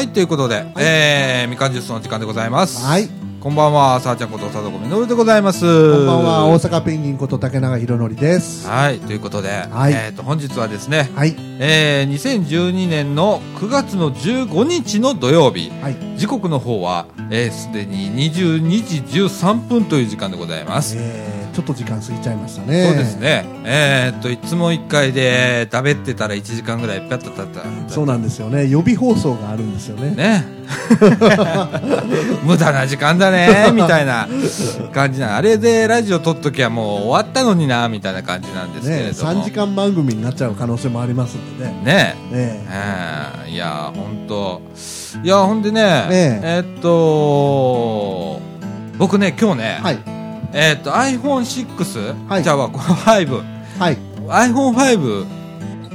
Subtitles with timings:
[0.00, 2.82] はい、ということで、えー、みかんジュースの時間でございます。
[2.86, 3.06] はい。
[3.38, 5.60] こんばんは、さあちゃんこと佐藤みのるでございます。
[5.60, 8.66] こんばんは、大阪ペンギンこと竹永宏典です。
[8.66, 11.36] はい、ということで、はいえっ、と、本日はですね、はい。
[11.58, 15.96] えー、2012年の9月の15日の土曜日、はい。
[16.16, 20.96] 時刻の方は、えー、すでに22時13分という時間でございます。
[20.98, 22.86] えー、ちょっと時間過ぎちゃいましたね。
[22.86, 23.16] そうです。
[23.18, 23.44] ね。
[23.64, 27.62] えー、っと、いつも1回で食べってたら1時間ぐらいピャッと経った。
[27.88, 28.68] そうなんですよね。
[28.68, 30.10] 予備放送があるんですよね。
[30.14, 30.60] ね。
[32.44, 34.28] 無駄な時間だね、みたいな
[34.92, 35.36] 感じな。
[35.36, 39.42] あれでラジオ撮っときゃもう終わったのにな、みたいな感じなんですけれね、ども。
[39.42, 41.72] 3時間番組になっちゃう可能性もありますんでね。
[41.84, 44.62] ねええーいやー、ほんと。
[45.24, 48.40] いやー、ほんでね、ええーっと、
[48.96, 50.19] 僕ね、今日ね、えはい。
[50.52, 53.42] えーっと、iPhone6、はいじゃあ、この5、
[53.78, 53.98] はい。
[54.26, 55.26] iPhone5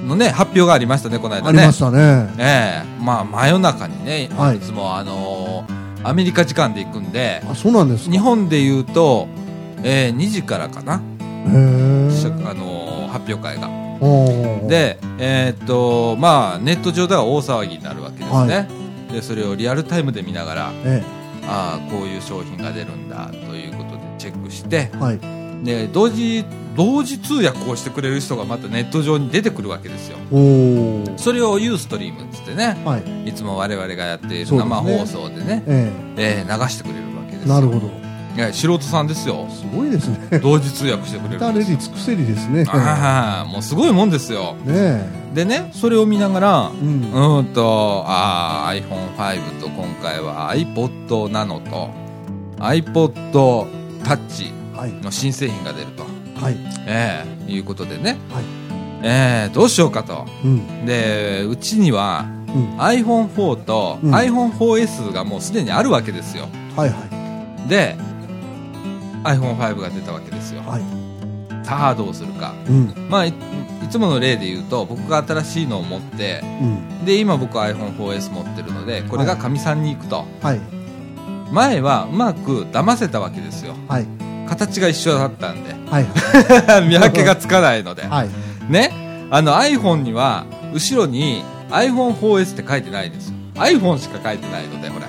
[0.07, 1.73] のね、発表がありましたね、この間ねありま。
[1.73, 2.29] したね。
[2.37, 8.11] ええまあ、真夜中にね、はいいつもあのーアメリカ時間で行くんで、あ、そうなんですか。
[8.11, 9.27] 日本で言うと、
[9.81, 11.49] えー2時からかな、へあ
[12.53, 13.67] のー発表会が。
[14.67, 18.57] で、えーっと、まあ、ネット上では大騒ぎになるわけですね。
[18.57, 18.65] は
[19.11, 21.01] で、それをリアルタイムで見ながら、え
[21.47, 23.44] ああ、こういう商品が出るんだ、ということで
[24.25, 25.19] チェックして、えはい。
[25.63, 26.45] で、同時、
[26.75, 30.17] 同時通訳をしてくれる人がまたネット上に出てくるわけですよ。
[31.17, 33.29] それをユーストリームっつってね、はい。
[33.29, 38.05] いつも我々がやっている生放送でね、ええー流してくれるわけですなるほど。
[38.35, 40.39] いや素人さんですよすごいですね。
[40.39, 42.65] 同時通訳してくれる至れり尽くせりですね。
[42.67, 45.09] ああもうすごいもんですよねえ。
[45.33, 46.73] でねそれを見ながらう。
[46.73, 51.91] うんーんとあー iPhone5 と今回は iPod ナノと
[52.57, 54.91] iPod タッチはい。
[54.91, 56.03] の新製品が出ると、
[56.39, 56.57] はい。
[56.85, 58.43] ええいうことでね、はい
[59.03, 60.85] ええどうしようかとうん。
[60.85, 62.77] でうちにはうん。
[62.77, 67.95] iPhone4 とうん iPhone4S がもうすでにあるわけですよはいはで
[69.23, 70.65] iPhone5 が出たわけですよい。
[70.65, 70.81] はい。
[71.65, 72.93] さあどうするかうん。
[73.09, 73.33] まあいい
[73.89, 77.05] つもの例で言うと僕が新しいのを持ってうん。
[77.05, 80.59] で今僕 iPhone4S 持ってるのでこれがかみさんに行くと、はい。
[81.51, 84.07] 前はうまく騙せたわけですよはい。
[84.47, 86.05] 形が一緒だったんではい。
[86.87, 88.29] 見分けがつかないので、はい。
[88.69, 95.07] ねあの iPhone には後ろに iPhone4S って書いてないですよ iPhone しか書いてないのでほら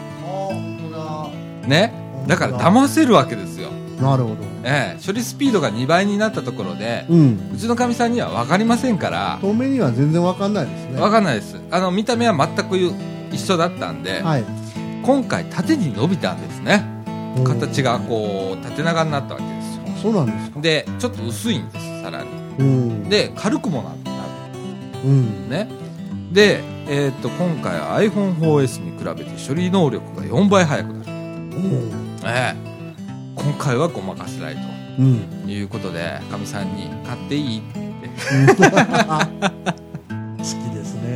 [1.69, 1.93] ね
[2.27, 3.71] だから騙せるわけですよ
[4.01, 4.11] だ。
[4.11, 4.37] なるほど。
[4.65, 7.51] ええ処理スピードが2倍になったところでうん。
[7.55, 11.01] うちのかみさんには分かりませんから透明には全然わかんないですね。
[11.01, 12.77] 分かんないですあの見た目は全く
[13.33, 14.45] 一緒だったんで、はい。
[15.07, 16.85] 今回縦に伸びたんですね
[17.39, 20.61] うん形がこう縦長になったわけですよそうなんですか。
[20.61, 23.09] でちょっと薄いんですさらにうん。
[23.09, 24.11] で軽くもなった
[25.05, 25.49] うん。
[25.49, 25.69] ね
[26.33, 31.93] で、えー、と今回は iPhone4S に比べて処理能力が4倍速くなる、うん。
[32.25, 32.67] ええ
[33.37, 34.57] 今回はごまかせない
[34.99, 35.43] うん。
[35.45, 39.77] ということでかみさんに買っていい好きですね。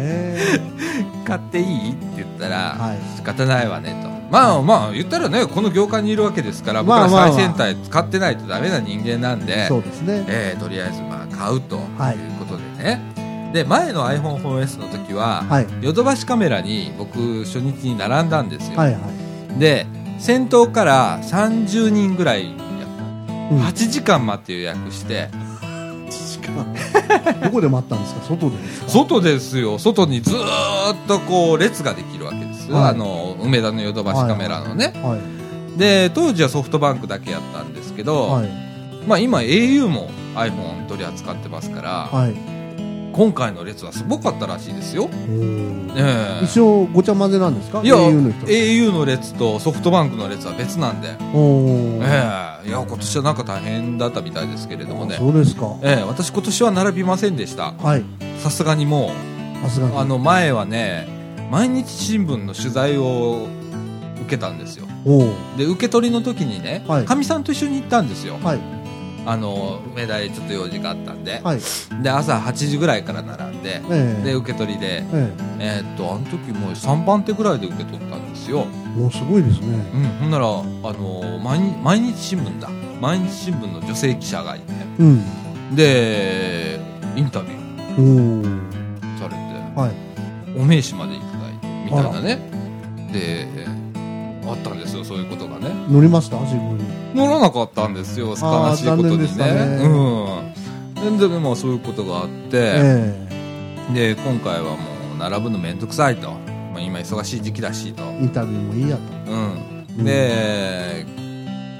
[1.24, 1.90] 買っていい？
[1.92, 2.98] って言ったら、はい。
[3.16, 10.24] 仕方ないわねとまあまあ言ったらねこの業界にいるわけですから僕ら最先端使ってないとダメな人間なんで、そうですね。
[10.28, 13.00] えーとりあえずまあ買うというはいことでね、
[13.52, 15.66] で前の iPhone4S の時は、はい。
[15.80, 18.98] ヨドバシカメラに僕初日に並んだんですよ、はいは
[19.56, 19.58] い。
[19.58, 19.86] で
[20.20, 22.56] 先頭から30人ぐらいやっ
[23.50, 25.28] たうん8時間待って予約して
[27.44, 28.22] どこで待ったんですか？
[28.22, 28.56] 外で
[28.88, 29.78] 外ですよ。
[29.78, 32.90] 外にずーっとこう列ができるわけです、はい。
[32.90, 35.78] あの梅田のヨドバシカメラのね、はい。
[35.78, 38.48] で当時はソフトバンクだけやったんですけど、はい。
[39.06, 42.34] まあ、今 au も iPhone 取り扱ってますから、はい。
[43.20, 45.10] 今回の列はすごかったらしいですよ、
[45.94, 46.44] ええ。
[46.46, 47.82] 一応ごちゃ混ぜなんですか？
[47.84, 48.46] いや au の人。
[48.46, 52.68] au の列とソフトバンクの列は別なんで、ええ。
[52.68, 55.16] いや今年はなんか大変だったみたいですけれどもね。
[55.16, 55.76] そうですか。
[55.82, 57.72] ええ私今年は並びませんでした。
[57.72, 58.04] はい。
[58.38, 59.12] さすがにも
[59.64, 59.92] さすがに。
[59.92, 61.06] うあの前はね
[61.50, 63.48] 毎日新聞の取材を
[64.22, 64.86] 受けたんですよ。
[65.58, 67.04] で受け取りの時にねはい。
[67.04, 68.38] かみ、さんと一緒に行ったんですよ。
[68.42, 68.79] はい
[69.26, 71.60] あの梅田へちょっと用事があったんで、はい。
[72.02, 74.24] で朝8時ぐらいから並んでええ。
[74.24, 75.02] で受け取りで。
[75.12, 75.82] ええ。
[75.84, 78.66] ーっとあの時もう3番手ぐらいで受け取ったんですよ。
[78.66, 79.66] えもうすごいですね。
[79.94, 80.04] うん。
[80.20, 82.68] ほんならあの毎日毎日新聞だ。
[83.00, 84.72] 毎日新聞の女性記者がいて。
[84.98, 85.74] うん。
[85.74, 86.80] で
[87.16, 88.60] インタビュー。
[89.18, 89.36] されて。
[89.78, 90.58] はい。
[90.58, 92.50] お名刺までいただいてみたいなね。
[93.12, 93.79] で
[94.50, 95.70] あったんですよそういうことがね。
[95.88, 96.38] 乗りました？
[96.40, 96.84] 自分に。
[97.14, 98.36] 乗らなかったんですよ悲
[98.76, 99.44] しいことにね。
[99.44, 99.84] ね。
[99.84, 101.18] うん。
[101.18, 103.28] でまあそういうことがあって、え
[103.94, 104.76] で今回はも
[105.14, 108.02] う並ぶの面倒くさいと、まあ、う今忙しい時期だしと。
[108.04, 109.02] インタビューもいいやと。
[109.32, 110.04] うん。
[110.04, 111.06] で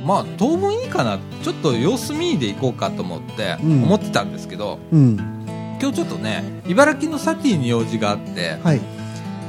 [0.04, 1.18] まあ当分いいかな。
[1.42, 3.82] ちょっと様子見で行こうかと思ってうん。
[3.84, 5.16] 思ってたんですけど、うん。
[5.80, 8.80] 今日ちょっとね茨城のサティに用事があってはい。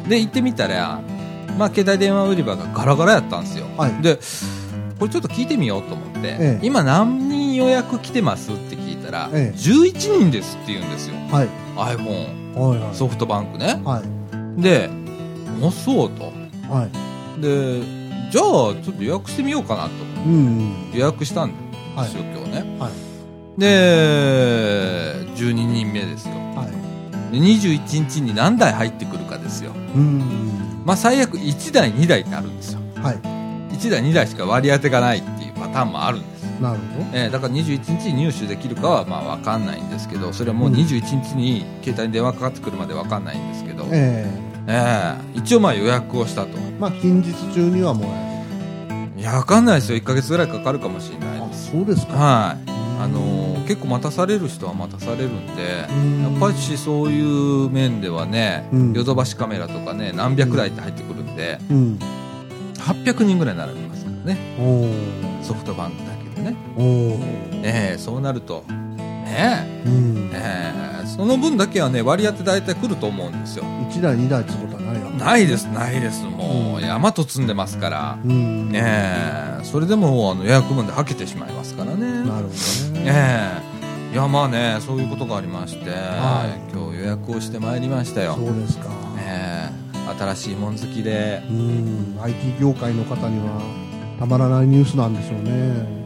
[0.07, 0.99] で行ってみたら
[1.57, 4.01] まあ携帯電話売り場がガラガラやったんですよはい。
[4.01, 4.19] で
[4.99, 11.49] これちょっと聞いてみようと思って、ええ今何人予約来てますって聞いたら、ええ11人ですって言うんですよはい。
[11.75, 12.79] iPhone はい。
[12.79, 12.95] はい。
[12.95, 14.01] ソフトバンクねは
[14.57, 14.61] い。
[14.61, 14.89] で
[15.63, 16.25] あそうと
[16.69, 16.87] は
[17.37, 17.41] い。
[17.41, 17.81] で
[18.31, 19.89] じゃあちょっと予約してみようかなと
[20.25, 20.91] うん。
[20.93, 21.51] 予約したん
[21.95, 22.91] はいですよ、今日ねはい。
[23.59, 26.80] で12人目ですよはい。
[27.31, 29.71] で21日に何台入ってくるかですよ。
[29.95, 30.81] うん。
[30.85, 32.79] まあ最悪1台2台ってあるんですよ。
[33.01, 33.15] はい。
[33.75, 36.41] 1台2台しか割り当てがないっていうパターンもあるんです。
[36.61, 36.83] なるほ
[37.13, 43.89] えーだから21日に入手できるかはまあ分かんないんですけどそれはもううん21日に携帯に電話かかってくるまで分かんないんですけど、ど。
[43.91, 44.25] え。
[44.67, 46.49] えー一応まあ予約をしたと。
[46.57, 48.09] えまあ、近日中にはもら
[49.17, 49.97] えいや分かんないですよ。
[49.97, 51.71] 1ヶ月ぐらいかかるかもしれないです。
[51.71, 52.13] そうですか。
[52.13, 52.71] はい。
[52.71, 56.23] うんあのー結構待たされる人は待たされるんでうん。
[56.23, 57.21] やっぱりしそうい
[57.65, 58.93] う面ではねうん。
[58.93, 61.99] ヨドバシカメラとかね何百台って入ってくるんでうん。
[62.79, 64.37] 800人ぐらい並びますからね。
[65.43, 66.55] ソフトバンクだけでね。
[67.63, 68.65] ええそうなると
[69.31, 69.83] ね。
[69.85, 70.29] うん。
[70.33, 70.73] え。
[70.77, 71.03] え。
[71.03, 73.65] えその分だけはね割り当て大体来ると思うんですよ。
[73.89, 75.09] 一台二台ってことはないよ。
[75.09, 76.23] ないですないです。
[76.23, 76.81] もう、うん。
[76.81, 78.69] 山と積んでますから、うん。
[78.69, 79.59] ねえ。
[79.63, 82.05] それでもあの予約分ではけてしまいますからね。
[82.05, 82.49] なるほどね。
[83.05, 84.13] ええ。
[84.13, 88.35] いやまあねそういうことがありまして、は今日予約をしてまいりましたよ。
[88.35, 88.89] そうですか。
[89.19, 90.19] ええ。
[90.19, 91.43] 新しいもん好きで。
[91.49, 92.19] うん。
[92.21, 93.61] IT 業界の方には
[94.19, 95.51] たまらないニュースなんでしょうね。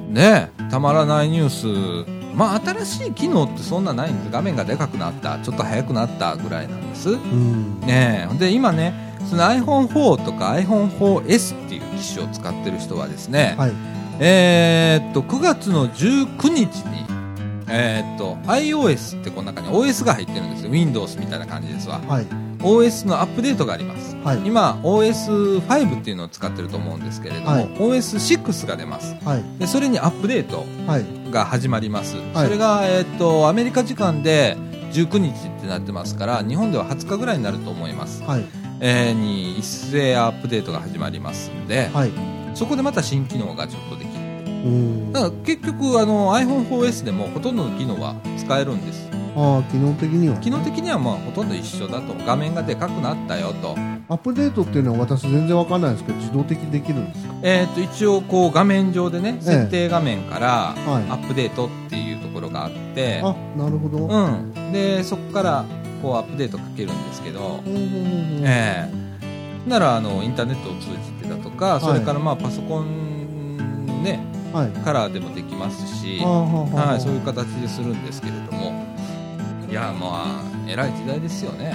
[0.09, 0.71] ねえ。
[0.71, 7.79] たまらないニュースまあ新しい機能ってそんなないんです画面がでかくなったちょっと速くなったぐらいなんですうん。
[7.81, 8.93] ねえで今ね
[9.29, 13.71] その iPhone4 とか iPhone4S っていう機種を使ってる人はですね、はい。
[14.19, 17.05] えーっと9月の19日に
[17.67, 22.25] えーっと iOS ってこの中に OS が入ってるんですよ Windows みたいな感じですわはい。
[22.59, 24.39] OS のアップデートがありますはい。
[24.45, 29.59] 今 OS5 っていうのを使ってると思うんですけれども、はい OS6 が出ますはい。
[29.59, 31.24] でそれにアップデートはい。
[31.35, 34.55] が始まります、はいそれが、えーっとアメリカ時間で
[34.93, 38.45] 19日ってなってますから日本では20日ぐらいになると思います、はい。
[38.79, 42.11] えーに一斉アップデートが始まりますんで、はい。
[42.53, 45.11] そこでまた新機能がちょっとできるうん。
[45.11, 50.37] だから結局あの iPhone4S でもほとんどの機能は使えるんですああ、機能的には。
[50.37, 52.13] 機能的にはまあほとんど一緒だと。
[52.25, 53.75] 画面がでかくなったよと,、
[54.07, 57.33] アップデートっていうのは私全然わかんないんですけど、自動的にできるんですか？
[57.43, 64.07] えー、と一応こう画面上でねえ設定画面からはいアップデートっていうところがあって、あ、なるほど。
[64.07, 65.65] うん、でそこから
[66.01, 68.41] こうアップデートかけるんですけど、うんうんうんう。
[68.41, 69.69] んええ。
[69.69, 74.19] ならあのインターネットを通じてだとか、それからまあパソコンね
[74.53, 74.69] はい。
[74.69, 76.91] からでもできますし、はあはあはあ。
[76.91, 78.94] はい、そういう形でするんですけれども
[79.69, 81.73] いやまあ偉い時代ですよね。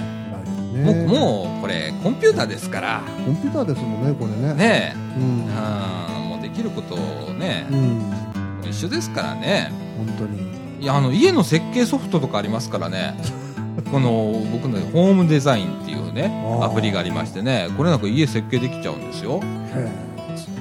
[0.71, 1.05] もうね。
[1.07, 3.01] もうこれコンピューターですから。
[3.25, 4.53] コンピューターですもんね、これね。
[4.53, 5.41] ねうん。
[5.49, 8.69] え、あーもうできることをねう、ん。
[8.69, 9.71] 一緒ですからね。
[9.97, 10.61] 本当に。
[10.79, 13.15] いやあの家の設計ソフトとかありますからね。
[13.91, 16.31] この僕のホームデザインっていうね
[16.61, 17.67] アプリがありましてね。
[17.77, 19.39] これなんか家設計できちゃうんですよ、へ
[19.75, 19.91] え。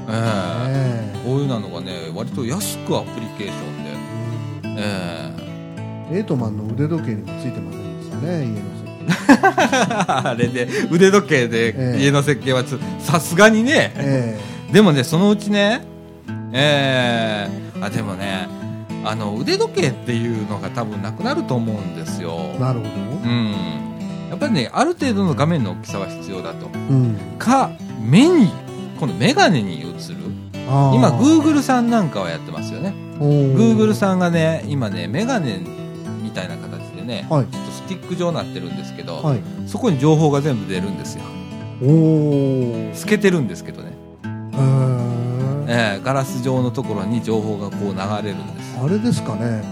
[0.08, 1.18] ええ。
[1.24, 5.39] こういうのがね割と安くアプリケーションで、ええ
[6.12, 8.70] エイトマンの腕時計にもついてませんでしたね、家の
[10.06, 14.38] あれで腕時計えでえ家の設計はつさすがにね、え
[14.72, 15.84] でもねそのうちね
[16.52, 18.48] えー、あでもね
[19.04, 22.52] あの腕時計っていうのが多分なくなると思うんですよ。
[22.56, 22.86] えなるほ
[23.24, 23.52] うん。
[24.28, 26.66] やっぱりねある程度の画面の大きさは必要だと。
[26.66, 26.70] ど。
[26.90, 27.16] うん。
[27.38, 27.70] か
[28.02, 28.50] 目に
[28.98, 29.94] 今度眼鏡に映る。
[30.94, 32.94] 今グーグルさんなんかはやってますよね。
[33.18, 35.79] グーグルさんがね今ね眼鏡
[36.30, 39.40] みたいな形でね、はいちょっとスティック状になってるんですけど、はい。
[39.66, 41.24] そこに情報が全部出るんですよ
[41.82, 42.94] おー。
[42.94, 43.92] 透けてるんですけどね、
[45.66, 49.62] えーガラス状のところに情報がこう流れるんですあれですかね。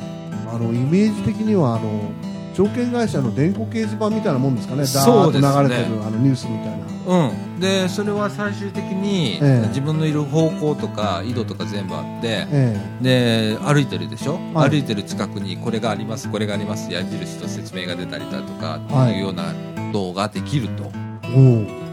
[0.52, 2.10] あの、イメージ的には、あの、
[2.58, 4.84] 証券会社の電光掲示板みたいなもんですかね。
[4.84, 7.28] そうで流れてる、あの、ニュースみたいな。
[7.28, 7.60] うん。
[7.60, 9.68] でそれは最終的に、ええ。
[9.68, 14.70] 自分のいる方向とか緯度とか全部あって、えで歩いてるでしょ、はい。
[14.70, 19.12] 歩いてる近くにこれがありますこれがあります矢印と説明が出たりだとかってはい。
[19.14, 19.54] いうような
[19.92, 20.90] 動画できると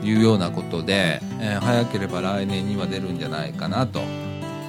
[0.03, 3.99] いうようなことで、えー早ければ来年には出るんじゃないかなと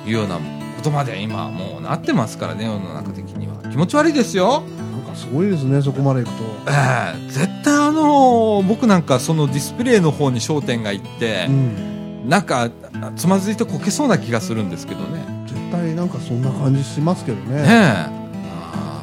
[0.06, 0.42] いうようなこ
[0.82, 4.62] とまで今もうなってますからね世の中的には気持ち悪いですよ
[5.16, 6.36] すごいですねそこまでいくと。
[6.68, 12.28] ええ絶対あのー僕なんかそのディスプレイの方に焦点がいってう、ん。
[12.28, 12.70] なんか
[13.16, 15.24] つまずいてこけそうな気がするんですけどね。
[15.46, 17.44] 絶対なんかそんな感じしますけどね。
[17.50, 17.62] え。
[17.62, 19.02] ねまあ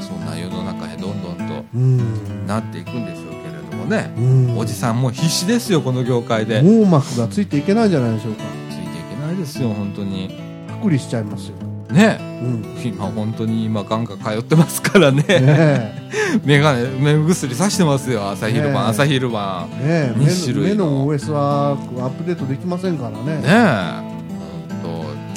[0.00, 2.46] そんな世の中へどんどんとうん。
[2.46, 4.20] なっていくんでしょうけれどもね、う
[4.54, 4.58] ん。
[4.58, 8.42] おじさんも必死ですよこの業界で、網膜がついていけないんじゃないでしょうか。
[8.70, 10.36] ついていけないですよ本当に。
[10.68, 11.54] 隔離しちゃいますよ、
[11.90, 12.18] ね。
[12.42, 15.22] うん、今本当に今ガンガン通ってますからね。
[15.22, 16.08] ね。
[16.44, 18.90] 目が目薬さしてますよ朝昼晩、ねえ。
[18.90, 19.68] 朝昼晩。
[19.80, 20.14] え。
[20.16, 20.86] ね種類の。
[20.86, 23.40] 目の OS はアップデートできませんからね。
[23.40, 23.42] ね
[24.14, 24.18] え。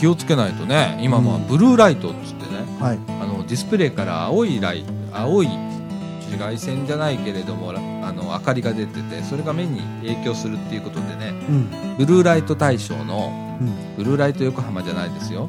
[0.02, 1.00] 気をつけないとね。
[1.04, 1.48] 今もうん。
[1.48, 3.00] ブルーライトっつってね、はい。
[3.22, 7.74] あのディスプレイから青いライ青い紫外線じゃないけれどもあ
[8.12, 11.34] の明かりが出ててそれが目に影響するっていうことでね。
[11.48, 11.68] うん。
[12.00, 13.32] ブルーライト対象の
[13.62, 13.96] うん。
[13.96, 15.48] ブルーライト横浜じゃないですよ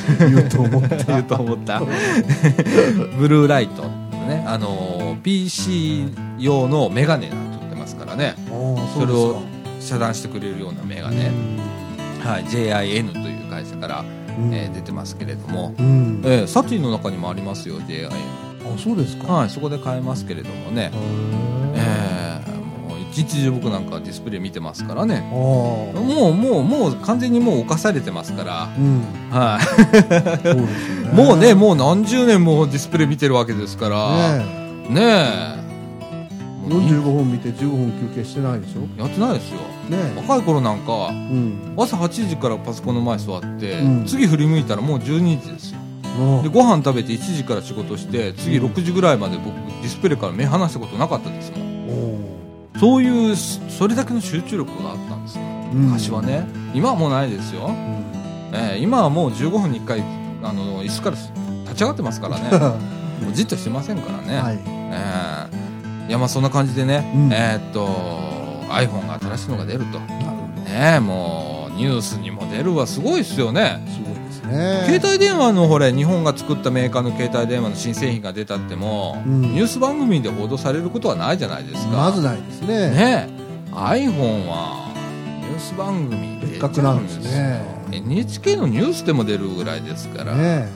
[0.18, 0.96] 言うと思った。
[1.04, 1.80] 言うと思った。
[3.18, 3.82] ブルーライト
[4.26, 6.06] ねあの PC
[6.38, 8.34] 用のメガネなんて言ってますからね。
[8.94, 11.30] それをう遮断してくれるようなメガネ。
[12.22, 14.04] か、はい、JIN という会社から、
[14.38, 14.52] うん。
[14.52, 16.22] えー出てますけれども、うん。
[16.24, 19.32] えーサティの中にもありますよ JIN あそうですか。
[19.32, 20.90] はいそこで買えますけれどもね、
[23.14, 25.20] 日中僕なんかディスプレイ見てますからね。
[25.30, 26.00] もう
[26.34, 29.02] もうもう完全にもう犯されてますから、うん。
[29.30, 29.58] は
[30.44, 31.06] い。
[31.06, 31.12] ね。
[31.12, 34.36] もうねもう何十年もディスプレイ見てるわけですから。
[34.38, 34.44] ね
[34.88, 35.58] ねえ。
[35.60, 35.64] え
[36.66, 38.80] 45分見て15分休憩してないでしょ？
[38.80, 39.60] ねやってないですよ。
[39.92, 40.12] え。
[40.16, 41.74] 若い頃なんかうん。
[41.76, 44.04] 朝8時からパソコンの前座って、うん。
[44.06, 45.78] 次振り向いたらもう12時ですよ。
[46.16, 51.60] あでご飯食べて1時から仕事して次うん6時ぐらいまで僕ディスプレイから目離したことなかったですもん。
[51.62, 51.63] お
[52.78, 55.38] そういうそれだけの集中力があったんです
[55.72, 56.46] 昔はね。
[56.74, 57.74] 今はもうないですよ、うん。
[58.52, 60.02] えー今はもう15分に1回
[60.42, 62.50] あの椅子から立ち上がってますからね。
[63.22, 64.58] もうじっとしてませんからね、はい。
[64.66, 67.32] えーいやまあそんな感じでね、うん。
[67.32, 67.88] えーっと
[68.68, 69.98] iPhone が新しいのが出ると。
[70.70, 72.86] ねもうニュースにも出るわ。
[72.86, 73.82] すごいですよね。
[73.88, 74.13] すご
[74.46, 74.84] ね。
[74.86, 79.40] 携帯電話のほれ日本が作ったメーカーの携帯電話の新製品が出たっても、うん。
[79.42, 81.96] ニュース番組で報道されることはないじゃないですか。
[81.96, 82.90] まずないですね。
[82.90, 83.28] ね。
[83.72, 84.92] iPhone は
[85.40, 87.62] ニュース番組で別格なんですね。
[87.92, 90.68] NHK のニュースでも出るぐらいですから、ねね。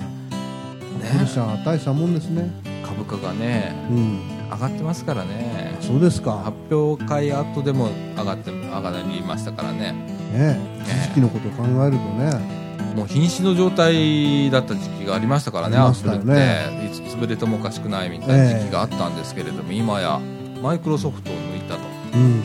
[1.04, 2.50] え古社は大したもんですね。
[2.84, 4.20] 株価がねうん。
[4.50, 5.76] 上がってますからね。
[5.80, 6.38] そうですか。
[6.38, 10.18] 発表会後でも上がって上がりましたからね。
[10.32, 20.20] ね知識のことを考えるとねもう瀕死の状態だった時期がありましたからねアップルっていつ潰れてもおかしくないみたいな時期があったんですけれども、今や
[20.62, 21.80] マイクロソフトを抜いたと
[22.14, 22.42] うんいう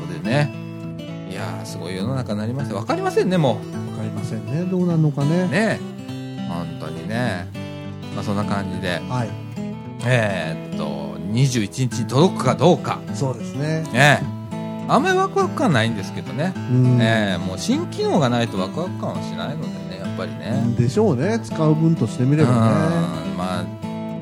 [0.00, 0.52] ことでね。
[1.30, 3.62] いやーすごい世の中になりました分かりませんねもわか
[4.04, 4.64] りませんね。
[4.70, 5.42] どうなるのかね。
[5.42, 5.80] うね。
[6.48, 7.48] 本当にね。
[8.14, 9.00] まあそんな感じで。
[9.08, 9.30] はい。
[10.06, 13.00] えーっと21日に届くかどうか。
[13.14, 13.82] そうですね。
[13.92, 14.43] ね
[14.88, 16.98] あんまりワクワク感ないんですけどね、うん。
[17.00, 21.40] えーもう新機能がないとワクワク感はしないのでねやっぱりね、でしょうね。
[21.42, 22.56] 使う分としてみればね。
[22.58, 23.36] うん。
[23.36, 23.64] まあ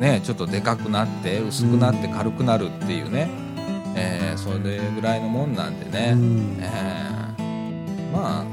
[0.01, 3.29] ねちょっとでかくなって薄くなって軽くなるっていうね、
[3.97, 6.59] えーそれぐらいのもんなんでね、うん。
[6.61, 8.45] えーまあ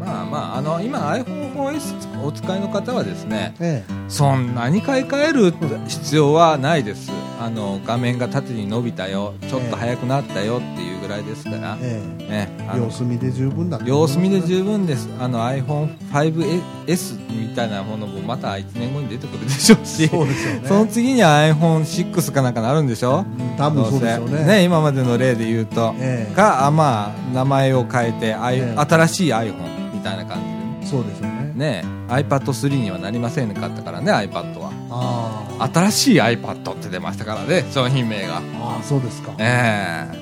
[0.00, 3.84] まあまああの今 iPhone4S お使いの方はですねえ。
[4.08, 5.52] そんなに買い替える
[5.86, 12.30] 必要はないですあの画面が縦に伸びたよちょっと速くなったよっていうぐらいですから、ええ。
[12.30, 15.08] ね様子見で十分だと思い様子見で十分です。
[15.20, 20.68] あの iPhone5S みたいなものもまた1年後に出てくるでしょうしそうですよね。
[20.68, 23.24] その次には iPhone6 かなんかなるんでしょ？
[23.38, 24.44] うん多分そうでしょうどせ。
[24.44, 26.34] ね今までの例で言うと、ええ。
[26.34, 28.74] かあまあ名前を変えて、ええ。
[28.76, 30.38] 新しい iPhone みたいな感
[30.84, 38.36] そうでしょうねじでね iPad3 にはなりませんかったからね iPad は新しい iPad って出ましたからね商品名が。
[38.38, 39.32] ああそうですか。
[39.38, 40.18] ええ。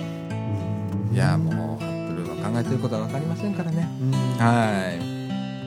[1.10, 3.88] うんいやもう Apple が考えてることは分かりませんからね。
[4.00, 4.12] うん。
[4.12, 5.16] はい。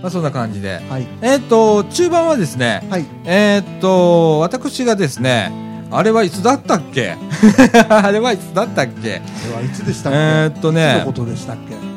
[0.01, 0.79] まあそんな感じで。
[0.89, 1.07] はい。
[1.21, 3.05] えっ、と中盤はですねはい。
[3.25, 5.51] えっ、と私がですね
[5.91, 7.15] あれはいつだったっけ？
[7.89, 9.01] あれはいつだったっけ？
[9.01, 9.21] で
[9.55, 10.17] はいつでしたっけ？
[10.19, 11.88] えっ、といつねのことでしたっけ？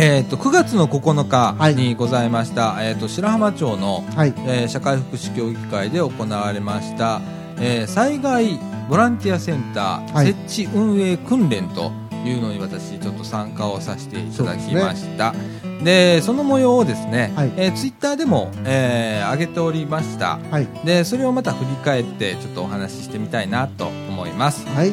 [0.00, 1.74] えー、と9月の9はい。
[1.74, 4.34] 日にございました、えー、と白浜町の、はい。
[4.46, 7.20] えー社会福祉協議会で行われました、
[7.60, 10.26] えー災害ボランティアセンター、はい。
[10.28, 11.90] 設置運営訓練と
[12.24, 15.34] いうのに私ちょっと参加をさせていただきました。
[15.82, 17.52] でその模様をですね、はい。
[17.56, 20.38] えーツイッターでも、えー上げておりました。
[20.50, 20.68] はい。
[20.84, 24.64] でそれをまた振り返ってちょっとお話ししてみたいなと思います。
[24.68, 24.92] はい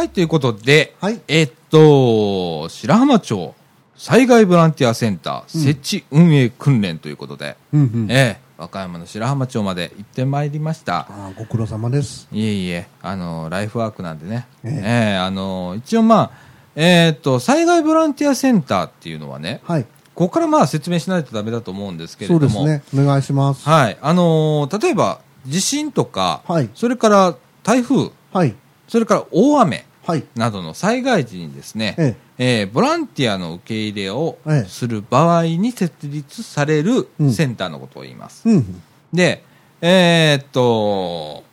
[0.00, 1.20] はい、ということで、はい。
[1.28, 3.54] えっと、白浜町
[3.98, 8.10] 災害ボランティアセンター設置運営訓練ということで、うんうん。
[8.10, 11.00] ええ和歌山の白浜町まで行ってまいりました。
[11.00, 12.26] あーご苦労様です。
[12.32, 14.46] いえいえ、あの、ライフワークなんでね。
[14.64, 14.80] えええ
[15.16, 16.30] えあの、一応まあ、
[16.76, 19.82] えっと、災害ボランティアセンターっていうのはね、はい。
[20.14, 23.02] ここからまあ説明しないとダメだと思うんですけれども、そうですね。
[23.02, 23.68] お願いします。
[23.68, 23.98] はい。
[24.00, 28.54] あのー例えば、地震とか、はいそれから台風、はい。
[28.90, 29.84] それから大雨はい。
[30.34, 38.48] などの災害時にですね、ええーボランティアの受け入れをええする場合に設立されるうんセンターのことを言います。
[38.48, 38.52] え。
[38.52, 38.82] うん。
[39.12, 39.42] で、
[39.82, 41.44] えーっと、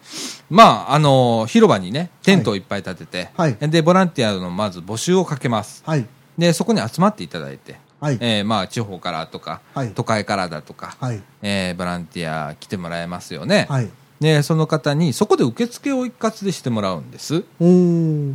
[0.49, 5.83] まあ、あの広場にね、テントをいっぱい立てて、はいで、ボランティアのまず募集をかけます。
[5.85, 6.05] はい。
[6.37, 8.17] で、そこに集まっていただいて、はい。
[8.21, 11.21] えーまあ、地方からとか、はい都会からだとか、はい。
[11.41, 13.65] えーボランティア来てもらえますよね。
[13.69, 13.89] はい。
[14.19, 17.43] で、その方に、そこで受付を一括でしてもらうんです。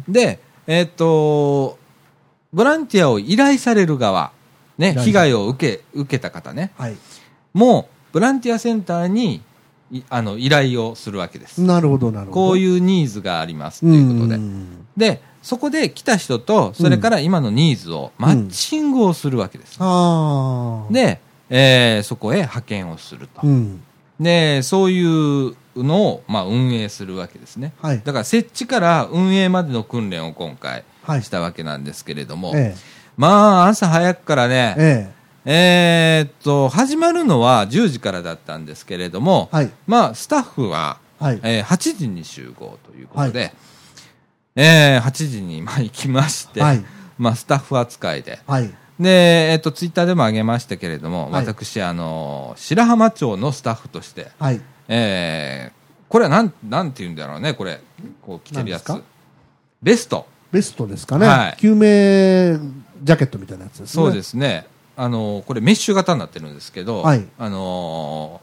[0.08, 1.78] で、えーっと、
[2.52, 4.32] ボランティアを依頼される側、
[4.78, 6.96] ね、はい被害を受け、受けた方ね、はい。
[7.52, 9.42] もう、ボランティアセンターに、
[9.90, 11.60] いあの、依頼をするわけです。
[11.60, 12.44] なるほど、なるほど。
[12.44, 14.36] うこういうニーズがありますということで。
[14.36, 19.76] んで、そこで来た人と、それから今のニーズをマッチングをするわけです。
[19.80, 21.20] ああ。、で、
[21.50, 23.46] えーそこへ派遣をすると。
[23.46, 23.82] うん。
[24.20, 27.72] で、そういうのを、まあ、運営するわけですね。
[27.80, 28.02] はい。
[28.04, 32.74] だから設置から運営までの訓練を今回はいしたわけなんですけれども、え
[33.16, 34.48] まあ朝早くからえ。
[34.48, 35.12] ね、え
[35.44, 39.56] えーっと、始まるのは10時からだったんですけれども、え。
[39.56, 39.70] はい。
[39.86, 41.40] まあスタッフは、はい。
[41.42, 43.52] えー8時に集合ということで、
[44.56, 46.84] えー8時にまあ行きまして、はい。
[47.18, 48.70] まあスタッフ扱いで、はい。
[48.98, 55.72] で、えっと、ツイッターでも上げましたけれども、はい、私、あの、白浜町のスタッフとして、はい、えー、
[56.08, 57.80] これはなん、なんていうんだろうね、これ、
[58.22, 58.92] こう、着てるやつ。
[59.82, 60.26] ベスト。
[60.52, 61.26] ベストですかね。
[61.26, 62.58] はい、救命
[63.02, 64.02] ジャケットみたいなやつですね。
[64.04, 64.66] そうですね。
[64.96, 68.40] あの、これメッシュ型になってるんですけど、はい、あの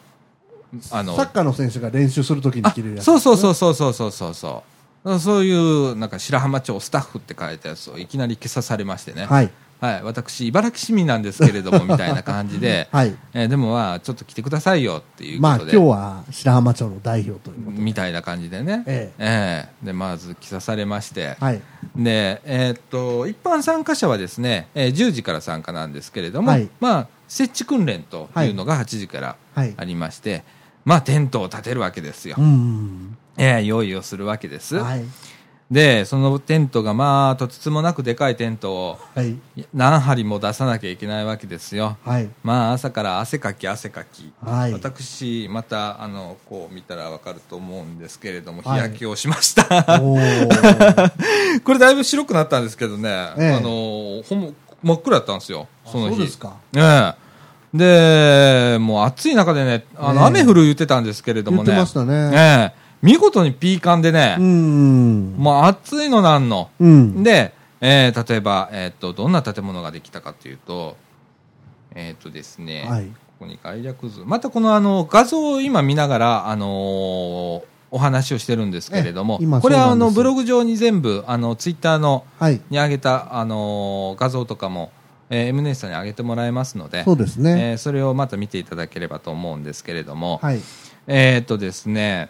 [0.76, 4.64] ー、あの、サッカーの選手が練習するときに着るやつ、ね、そうそうそうそうそうそうそ
[5.06, 5.20] う。
[5.20, 9.26] そういう、なんか白浜町スタッフって書いたやつをいきなり消さされましてね。
[9.26, 9.52] はい。
[9.80, 10.04] はい。
[10.04, 13.16] 私、茨城市民なんですけれども、みたいな感じで、 はい。
[13.34, 15.78] えーでもまあ、ちょっと来てくださいよっていうまあ今ことで。
[15.80, 17.58] 日は白浜町の代表という。
[17.72, 18.84] みたいな感じでね。
[18.86, 21.62] えええで、まず着さされまして、はい。
[21.96, 29.74] で、えーっと、一般参加者はですね、えー10時から参加なんですけれども、はいまあ、設置訓練というのが8時からはい。
[29.78, 30.44] ありまして、
[30.84, 32.36] まあ、テントを建てるわけですよ。
[32.38, 33.18] うん。
[33.38, 34.76] えー用意をするわけです。
[34.78, 35.04] はい。
[35.72, 39.38] で、そのテントが、まあ、とてつもなくでかいテントをはい。
[39.72, 41.98] 何針も出さなきゃいけないわけですよ。
[42.04, 42.30] はい。
[42.44, 44.32] まあ、朝から汗かき汗かき。
[44.44, 44.74] はい。
[44.74, 49.64] 私、また、あの、こう見たらわかると思うんですけれども、日はい焼けをしました。
[50.02, 56.16] おー これだいぶ白くなったんですけどね、ええあのほん真っ暗だったんですよ、あその日。
[56.16, 56.54] そうですか。
[56.76, 57.30] ええ
[57.72, 61.72] で、もう暑い中でね、あの、ええ雨降る言ってたんですけれどもね。
[61.72, 62.32] 言ってましたね。
[62.34, 65.36] ええ見事にピーカンでねう、ん。
[65.38, 66.70] もう暑いのなんの。
[66.80, 67.24] うん。
[67.24, 70.98] で、ええ例えば、えっ、と、どんな建物ができたかというと、
[71.96, 73.06] えっ、とですね、はい。
[73.06, 74.24] ここに概略図。
[74.26, 82.62] またこのあの画像を今見ながら、あのーお話をしてるんですけれどもこれはあのブログ上に全部、あのツイッターのはい。
[82.70, 84.92] に上げた、あのー画像とかも、
[85.32, 87.72] えー、エムネスさんに上げてもらえますので、そうですね。
[87.72, 90.62] えーそれをまた見ていただければと思うんですけれども、はい。
[91.08, 92.30] えーっとですね、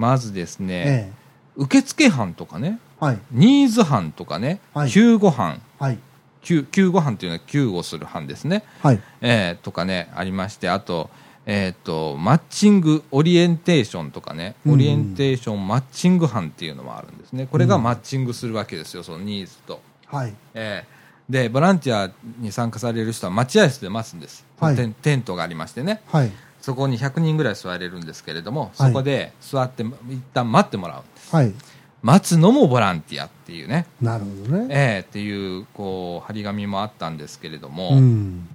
[0.00, 1.12] まずですね、え
[1.56, 3.04] 受付班とかね、え。
[3.04, 3.18] はい。
[3.32, 5.98] ニーズ班とかね、はい救護班、はい。
[6.42, 9.00] 救救護班というのは救護する班ですね、はい。
[9.20, 11.10] えーとかね、ありまして、あと、
[11.44, 17.46] えーっと、マッチング、オリエンテーションとかね、うんオリエンテーションマッチング班っていうのもあるんですね。
[17.50, 19.82] これがマッチングするわけですよ、そのニーズと。
[20.06, 20.34] はい。
[20.54, 22.10] えーで、ボランティア
[22.40, 24.44] に参加される人は待合室で待つんです。
[24.58, 26.02] はいテンテントがありましてね。
[26.10, 26.32] はい。
[26.60, 31.36] そこに100人ぐらい座れるんですけれども、はいそこで座って、一旦待ってもらう。
[31.36, 31.52] はい。
[32.02, 34.66] 待つのもボランティアっていうね、なるほどね。
[34.70, 38.48] えーっていう、こう、張り紙もあったんですけれども、うん。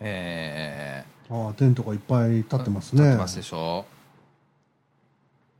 [0.00, 3.08] えああ、テントがいっぱい立ってますー、立ね。
[3.10, 3.84] ってますでしょ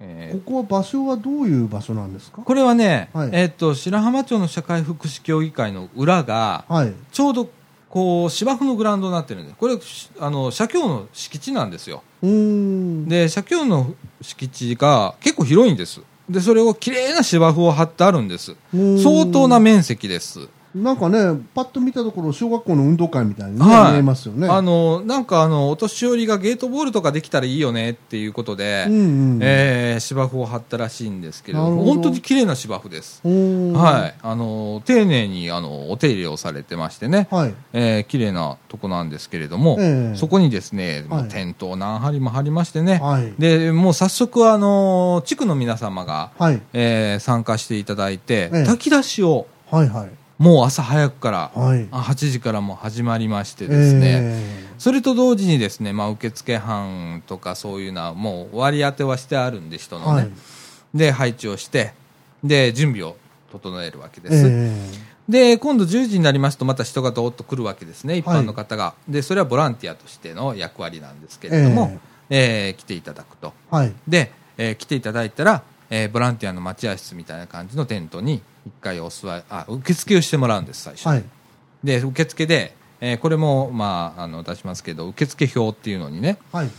[0.00, 2.42] えーここは場所はどういう場所なんですか？
[2.42, 6.92] これはね、はいえーっと、白浜町の社会福祉協議会の裏が、はい。
[7.10, 7.50] ちょうど、
[7.90, 9.56] こう、芝生のグラウンドになってるんです。
[9.56, 12.02] これ、しあの、社協の敷地なんですよ。
[13.08, 16.00] で、社協の敷地が結構広いんです。
[16.28, 18.54] で、それを綺麗な芝生を張ってあるんです。
[18.72, 20.48] 相当な面積です。
[20.82, 21.18] なんかね、
[21.54, 24.48] パッと見たところ、小学校の運動会みたいに、ねはい見えますよね。
[24.48, 28.98] あの、なんかあの、お年寄りがゲートボールとかできたらいいよねっていうことで、うんう
[29.36, 29.38] ん。
[29.42, 33.20] えー芝生を張ったらしいんですけれども、本当に綺麗な芝生です。
[33.24, 34.14] はい。
[34.22, 37.54] あの、丁寧に、あの、お手入れをされてましてね、はい。
[37.72, 43.32] えー綺麗なとこなんですけれども、ええそこにですね、もうはいテントを何針も張りましてね、はい。
[43.38, 46.60] で、もう早速、あの、地区の皆様が、はい。
[46.72, 49.88] えー参加していただいて、ええ炊き出しを、はい。
[49.88, 50.10] はい。
[50.38, 51.88] もう朝早くから、はい。
[51.90, 60.10] あ8時からも始まりましてですね、えそれと同時にですね、まあ、受付班とかそういうのはもう割り当てはしてあるんで、人のね。
[60.12, 60.30] ーはい。
[60.94, 61.92] で、配置をして、
[62.44, 63.16] で、準備を
[63.50, 64.46] 整えるわけです。
[64.48, 68.94] えで、今度10時になりますと、また人がどーっと来るわけですね、一般の方が。
[69.08, 71.98] で、それはボランティアとしての役割なんですけれども、
[72.30, 73.52] えー来ていただくと。
[73.72, 73.92] ーはい。
[74.06, 81.12] で、えー来ていただいたら、えーボランティアの待合室みたいな感じのテントに一回お座り、あ、受付をしてもらうんです、最初に。
[81.12, 81.24] はい。
[81.84, 86.70] で、受付で、えーこれも、まあ、あの、出しますけど、受付表っていうのにね、はい。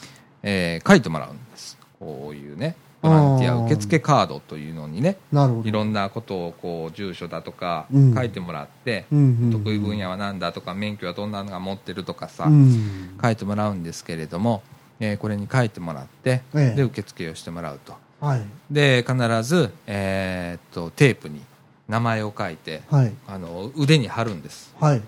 [0.43, 1.77] えー書いてもらうんです。
[1.99, 5.69] こういうね、ボランティア受付カードというのにね、なるほど。
[5.69, 13.17] いろんなことを、こう、住所だとかうん、書いてもらって、得意分野は何だとか、免許はどんなのが持ってるとかさ、うん。
[13.21, 14.61] 書いてもらうんですけれども、
[14.99, 17.93] えーこれに書いてもらって、ええで、受付をしてもらうと。
[18.21, 18.41] はい。
[18.71, 21.41] で、必ず、えーっと、テープに
[21.87, 23.13] 名前を書いて、はい。
[23.27, 24.73] あの、腕に貼るんです。
[24.79, 25.01] はい。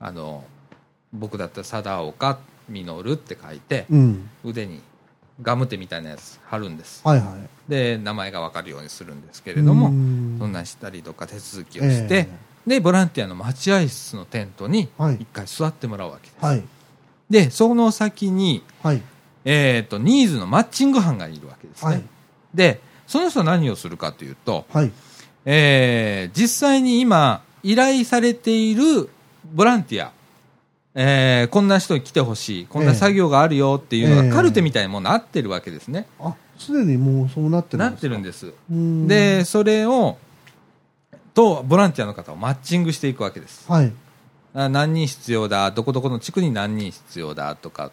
[0.00, 0.44] あの、
[1.12, 4.28] 僕だったら、貞岡実って書いて、うん。
[4.44, 4.80] 腕に
[5.42, 7.00] ガムテみたいなやつ貼るんです。
[7.04, 7.70] はいはい。
[7.70, 12.28] で、名前がわかるようにするんですけれども、うんそんなんしたりとか手続きをして、え
[12.66, 16.44] で、ボランティアの待合室のテントにはい一回座ってもらうわけです。
[16.44, 16.62] はい。
[17.28, 19.02] で、その先に、はい。
[19.44, 21.90] えっ、と、ニーズのマッチング班がいるわけですね。
[21.90, 22.02] はい。
[22.54, 24.92] で、その人は何をするかというと、はい。
[25.44, 29.08] えー実際に今、依頼されている
[29.54, 30.12] ボランティア、
[30.94, 36.06] えーこんな人に来てほしい、こんな作業があるよっていうのええがカルテみたいにもうなってるわけですね。
[36.20, 37.98] あ、すでにもうそうなってるんなですか？
[37.98, 38.52] ってるんです。
[38.70, 40.16] うんで、それを、
[41.34, 43.70] と、ボランティアの方をマッチングしていくわけです。
[43.70, 43.92] はい。
[44.54, 47.90] あ何人必要だ、どこどこの地区に何人必要だとかっ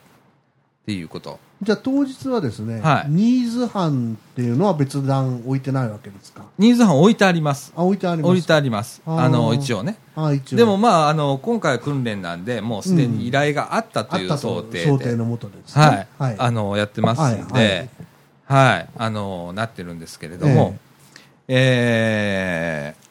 [0.85, 1.39] ていうこと。
[1.61, 6.43] じゃあ当日はですね、はいニーズ班っていうのは別段置いてないわけですか？
[6.57, 7.71] ニーズ班置いてあります。
[7.75, 8.29] あ、置いてあります。
[8.31, 9.01] 置いてあります。
[9.05, 9.97] あの、一応ね。
[10.15, 10.57] あ、一応。
[10.57, 14.85] でもまあ、あの、今回は訓練なんで、もうすでに依頼があったという想定で。
[14.85, 15.85] 想定のもとですね。
[15.85, 16.35] はい、はい。
[16.39, 17.89] あの、やってますんで、
[18.45, 20.75] はい、あの、なってるんですけれども、
[21.47, 23.10] えー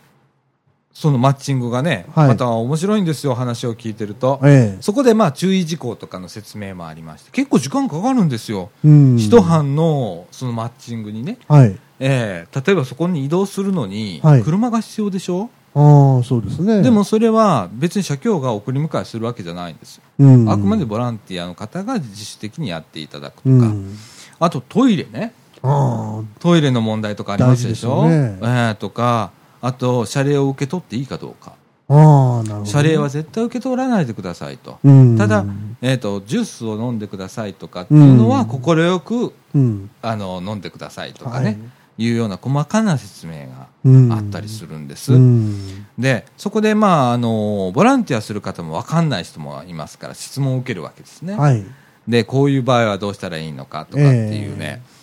[1.01, 4.39] そのマッチングがね、はいまた面白いんですよ、話を聞いてると。
[4.45, 8.69] ええそこでまあ注意事項とかの説明もありまして、結構時間かかるんですよ。
[8.85, 9.17] うん。
[9.17, 11.75] 一班のそのマッチングにね、はい。
[12.01, 16.83] えー例えばそこに移動するのにはい、車が必要でしょ、ああ、そうですね。
[16.83, 20.03] でもそれは別に社協が送り迎えするわけじゃないんですよ。
[20.19, 23.97] うん、あくまでボランティアの方が自主的にやっていただくとか、うん。
[24.39, 25.33] あとトイレね、
[25.63, 28.03] あトイレの問題とかありますでしょ？
[28.03, 29.31] 大事ですよねえーとか、
[29.63, 31.55] あと謝礼を受け取っていいかどうか。
[31.89, 32.67] あ、なるほど。
[32.67, 34.79] 謝礼は絶対受け取らないでくださいと。
[34.85, 35.45] うん、ただ、
[35.83, 39.91] えー、とジュースを飲んでくださいとかっていうのは快く、うん。
[40.01, 41.59] あの飲んでくださいとかはいね、
[41.99, 43.49] い、うような細かな説明
[43.85, 45.13] うんがあったりするんです。
[45.13, 45.87] うん。
[45.99, 51.35] でそこで、まあ、あのボランティアする方も分かんない人もいますから質問を受けるわけですね。
[51.35, 51.65] はい。
[52.07, 55.00] でこういう場合はどうしたらいいのかとかっていうね、えー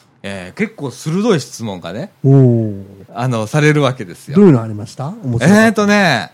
[0.56, 2.12] 結構鋭い質問がね。
[3.14, 4.36] あのされるわけですよ。
[4.36, 5.14] どういうのありました？
[5.42, 6.32] えーとね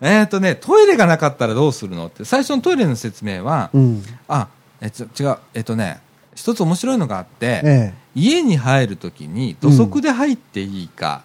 [0.00, 4.02] えーとねトイレがなかったらどうするのって最初のトイレの説明は、うん。
[4.28, 4.48] あ
[4.80, 6.00] え違うえっ、とね
[6.34, 7.94] 一つ面白いのがあって、ええ。
[8.14, 11.22] 家に入るときに土足で入っていいか、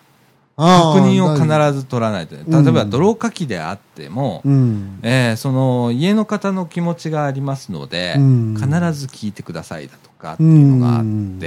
[0.56, 5.00] ああ確認を必ず取らないとね、うん例えば泥かきであっても、うん。
[5.02, 11.40] えーその家の方の気持ちがありますので、うん必ず聞いてくださいだとかっていうのがあって、うん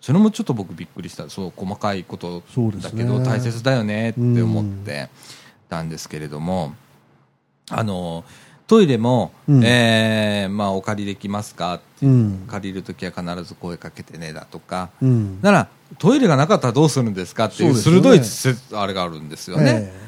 [0.00, 2.42] それもちょっと僕びっくりしたそう細かいこと
[2.80, 5.08] だけど大切だよねって思って
[5.68, 6.74] たんですけれども、
[7.70, 8.24] あの
[8.68, 12.44] トイレも、うんえーまあ、お借りできますかってうん。
[12.46, 15.40] 借りるときは必ず声かけてねだとか、うん。
[15.40, 19.90] ならトイレがなかったらどうするんですかっていう鋭いせあれがあるんですよね。
[19.90, 20.07] え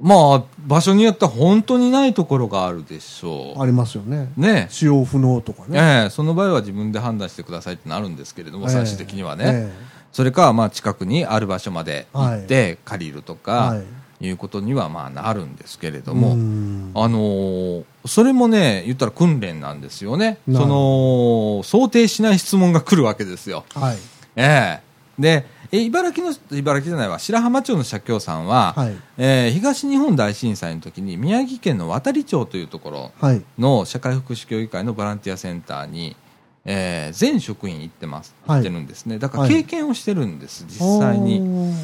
[0.00, 3.58] まあ場所によっては本当にないところがあるでしょう。
[3.58, 4.32] えありますよね。
[4.36, 5.78] ね使用不能とかね。
[5.78, 9.72] ええその場合は自分で判断してくださいってなるんですけれども、最終的にはね、え
[10.12, 13.76] それかまあ近くにある場所まで行って借りるとえか、は
[14.20, 14.26] い。
[14.26, 20.38] い、うことにはまあなるんですけれどうも、んあのーそれもね、言ったら訓練なんですよね。
[20.50, 23.64] その、想定しない質問が来るわけですよ。
[23.74, 23.98] はい。
[24.36, 27.18] ええで、え茨城の茨城じゃないわ。
[27.18, 28.96] 白浜町の社協さんは、はい。
[29.18, 33.42] えー東日本大震災の時に宮城県の渡里町というところはい。
[33.58, 36.16] の社会福祉協議会のボランティアセンターに、
[36.64, 38.56] えー全職員行ってます、はい。
[38.58, 39.18] 行ってるんですね。
[39.18, 39.50] だからはい。
[39.50, 41.38] 経験をしてるんです、実際に。
[41.40, 41.74] に。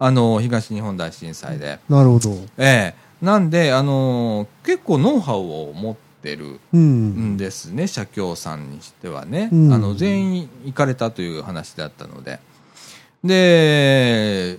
[0.00, 2.30] あの東日本大震災で、なるほど。
[2.56, 3.24] ええ。
[3.24, 7.34] なんで、あのー結構ノウハウを持ってるうん。
[7.34, 7.36] ん。
[7.36, 9.72] ですね、社協さんにしてはね、うん。
[9.72, 12.40] あの全員行かれたという話だったので、
[13.24, 14.58] で、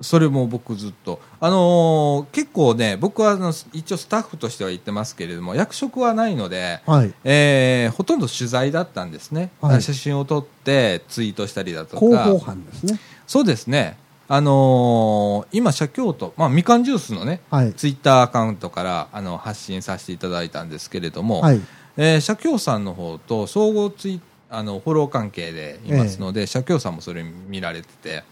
[0.00, 7.12] それも僕ずっと、あのー結構ね、僕はあの一応スタッフとしては行ってますけれども、役職はないので、はい。
[7.24, 13.00] えーほとんど取材だったんですね、はい写真を撮ってツイートしたりだと広報か、班ですね。
[13.26, 17.72] そうですね、あのー今、社協と、まあ、みかんジュースのね、はい。
[17.72, 21.60] ツイッターアカウントからあの発信させていただいたんですけれども、はい。
[21.96, 28.24] えー社協さんの方と総合ツイあのフォロー関係でいますので、社協さんもそれ見られてて、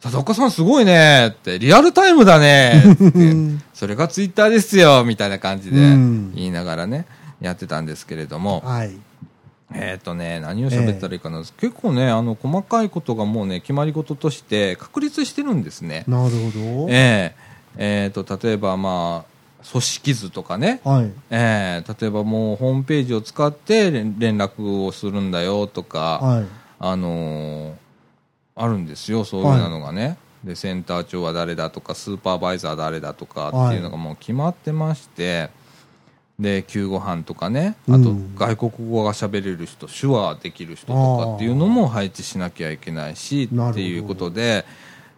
[0.00, 3.12] 佐岡さんすごいねって、リアルタイムだねって、
[3.72, 7.06] それがツイッターですよみたいな感じでうん言いながらね、
[7.40, 8.92] やってたんですけれども、はい。
[9.72, 16.04] えっ、とね、何を喋ったらいいかな、結構ね、あの、細かいことがもうね、決まり事として確立してるんですね。
[16.06, 16.86] なるほど。
[16.90, 19.33] えええーと、例えばまあ、
[19.70, 21.10] 組織図とかね、はい。
[21.30, 26.44] えー例えばもうホームページを使って連連絡をするんだよとか、はい。
[26.78, 27.74] あのー
[28.56, 30.16] あるんですよ、そういうのがね。
[30.44, 35.50] で、センター長は誰だとか、スーパーバイザー誰だとかっていうのがもう決まってまして、
[36.38, 44.64] で、救護班とかね、あとうん外国語が喋れる人、手話できる人とかっていうのも配置しなきゃいけないし、っていうことで、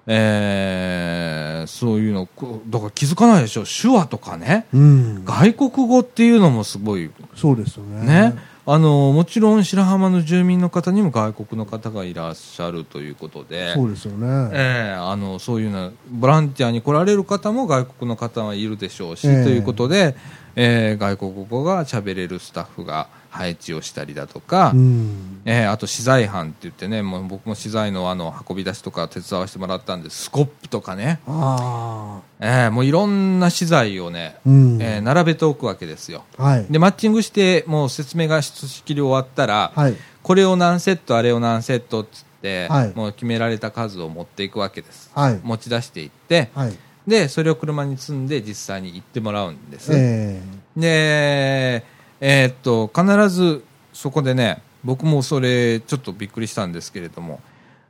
[0.07, 2.29] えーそういうの、
[2.69, 4.66] だから気づかないでしょ、手話とかね。
[4.73, 5.25] うん。
[5.25, 8.07] 外国語っていうのもすごいそうですよね。
[8.07, 14.51] ね、あのもちろん白浜の住民の方にも外国の方がいらっしゃるということで、そうですよね。
[14.53, 20.16] ええあのそういうのボランティアに来られる方も外国の方はいるでしょうし、ええということで、
[20.55, 25.42] ええ外国語が喋れるスタッフが配置をしたりだとか、うん。
[25.44, 34.40] ええあと資材班って言ってねもう僕も資材のあの運び出しとか手伝わせてもらったんでスコップとかね、あええもういろんな資材をね、あ。
[34.46, 34.83] うん。
[34.83, 36.25] ええ並べておくわけですよ。
[36.38, 36.66] はい。
[36.70, 39.96] でマッチングしてもう説明がしきり終わったら、はい。
[40.22, 45.40] これを何セットあれを何セットっつって、はいもう決められた数を持っていくわけですはい。
[45.42, 46.77] 持ち出していってはい。
[47.07, 50.42] でそれを車に積んで実際に行ってもらうんです、え
[50.77, 51.85] で
[52.20, 57.40] えーっと必ずそこでね僕もそれちょっとびっくりしたんですけれども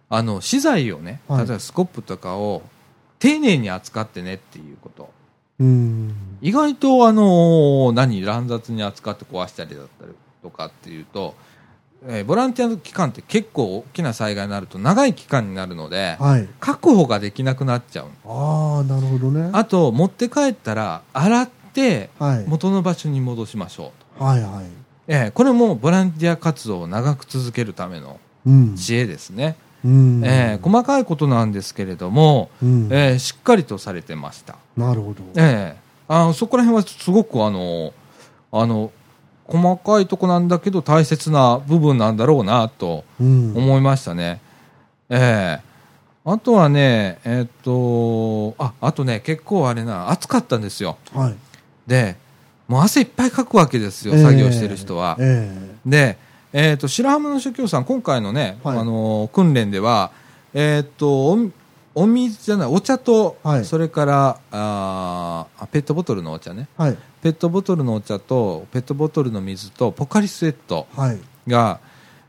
[0.09, 2.63] あの資材をねはい例えばスコップとかを
[3.19, 5.11] 丁寧に扱ってねっていうこと
[5.61, 6.15] えうん。
[6.43, 10.13] 意外とあの何乱雑に扱って壊したりだったり
[10.43, 11.35] とかっていうと、
[12.07, 16.49] えーボランティアの期間って結構大きな災害になると長い期間になるのではい。
[16.61, 19.51] 確保ができなくなっちゃうああ、なるほどね。
[19.53, 22.45] あと持って帰ったら洗ってはい。
[22.47, 24.67] 元の場所に戻しましょうと、はいはい。
[25.09, 28.75] えーこれもボランティア活動を長く続けるためのうん。
[28.77, 30.23] 知恵ですね、うん。
[30.25, 32.89] えー細かいことなんですけれども、うん。
[32.91, 35.23] えーしっかりとされてましたなるほど。
[35.37, 37.93] ええあそこら辺はすごくあの、
[38.53, 38.93] あの、
[39.47, 43.53] 細かいとこなんだけど大切な部分なんだろうなとうん。
[43.57, 44.41] 思いましたね。
[45.11, 45.67] ええ
[46.29, 50.97] あとはね、えっと、あ、あとね、結構あれな、暑かったんですよ。
[51.15, 51.35] はい。
[51.87, 52.17] で、
[52.69, 55.17] もう汗いっぱいかくわけですよ、ええ作業してる人は。
[55.21, 56.19] えで、
[56.53, 60.11] えっと、白浜の社協さん、今回のね、はいあの、訓練では、
[60.55, 61.39] えっと、お
[61.95, 66.69] お水じゃない、お茶と、はいそれからあペットボトルのお茶ね。
[66.79, 66.99] えはい。
[67.23, 71.19] ペットボトルのお茶と、ペットボトルの水と、ポカリスエットはい。
[71.47, 71.81] が、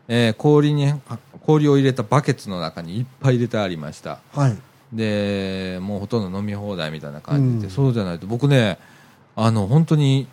[0.08, 1.00] えー氷に、あ
[1.46, 4.20] 氷を入れたバケツの中にいっぱい入れてありました。
[4.34, 4.58] はい。
[4.94, 8.78] で、もうほとんど飲み放題みたいな感じで、うんそうじゃないと、僕ね、
[9.40, 10.28] あの、本当に、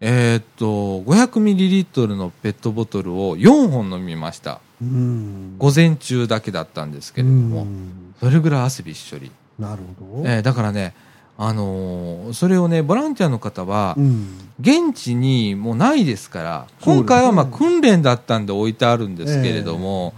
[0.00, 4.60] えーっと、500ミリリットルのペットボトルを4本飲みました。
[4.82, 5.54] うん。
[5.56, 9.30] 午前中だけだったんですけれども、うんそれぐらい汗びっしょり。
[9.58, 10.28] なるほど。
[10.28, 10.94] えーだからね、
[11.38, 14.28] あのーそれをね、ボランティアの方はう、ん。
[14.60, 20.12] 現地にもうないですから、そうですね今回はまあ訓練だったんで置いてあるんですけれども、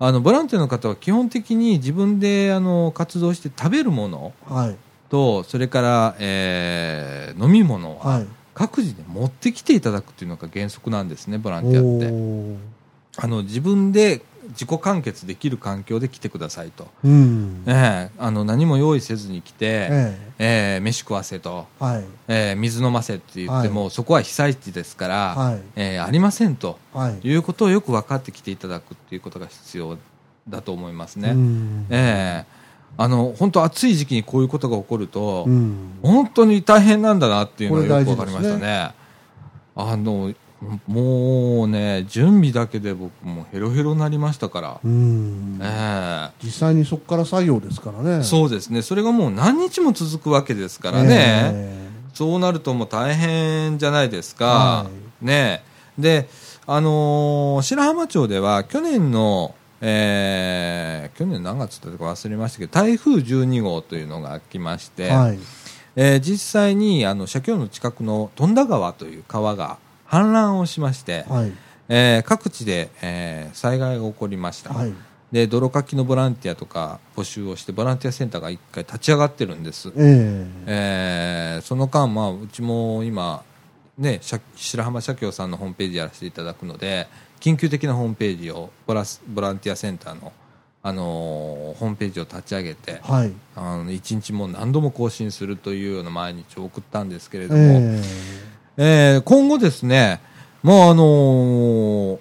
[0.00, 4.76] あのボランティアの方は基本的に自分であの活動して食べるものはい。
[5.12, 8.26] と、それから、えー飲み物ははい。
[8.54, 12.58] 各自で持ってきていただくっていうのが原則なんですね、ボランティアって。
[13.18, 16.88] あの自分で自己完結できる環境で来てくださいと。
[17.04, 17.62] うん。
[17.66, 21.84] ええあの何も用意せずに来て、えええ飯食わせと、え。
[21.84, 22.04] はい。
[22.28, 25.60] えー水飲ませって言っても、そこは被災地ですから、はい。
[25.76, 27.20] えーありませんとはい。
[27.28, 29.98] いうことをよく分かってきていただくっていうことが必要
[30.48, 31.30] だと思いますね。
[31.30, 32.61] うんええ
[32.96, 35.98] あの本当暑い時期にこういうことが起こると、うん。
[36.02, 38.92] 本当に大変なんだなっていうのがよくわかりましたね。
[39.74, 40.32] あの
[40.86, 45.58] もうね準備だけで僕もヘロヘロになりましたから、うん。
[45.60, 48.18] え実際にそこから作業ですからね。
[48.20, 48.82] えそうですね。
[48.82, 54.86] それがもう何日も続くわけですからね、そうなるともう大変じゃないですか、は
[55.20, 55.64] ね。
[55.98, 56.28] で
[56.66, 65.38] あのー白浜町では去年のえー去年何月だったか忘れましたけど台風12号というのが来まして、はい。
[65.96, 71.52] えー実際にあの社協の近くの富田川という川が氾濫をしまして、はい。
[71.88, 74.94] えー各地で、えー災害が起こりました、はい。
[75.32, 80.46] で泥かきのボランティアとか募集をしてボランティアセンターが一回立ち上がってるんです、ええ。
[80.66, 83.42] えーその間、まあ、うちも今、
[83.98, 87.08] ね、社白浜社協さんのホームページやらせていただくので
[87.42, 90.32] 緊急的なホームページをボラスボランティアセンターの、
[90.84, 93.32] あのーホームページを立ち上げてはい。
[93.56, 98.00] あの1日も何度も更新するというような毎日を送ったんですけれども、え
[98.76, 99.18] え。
[99.18, 100.20] ー今後ですね、
[100.62, 102.18] もうあのー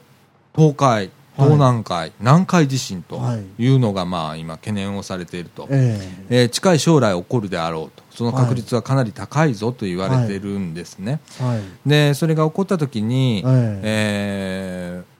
[0.56, 3.46] 東海、東南海、南海地震とはい。
[3.64, 6.42] いうのが、まあ、今懸念をされていると、ええ。
[6.42, 11.20] えー近い将来起こるであろうと、その確率はかなり高いぞと言われているんですね。
[11.40, 11.62] えはい。
[11.86, 15.04] で、それが起こった時に、ええ。
[15.08, 15.11] ー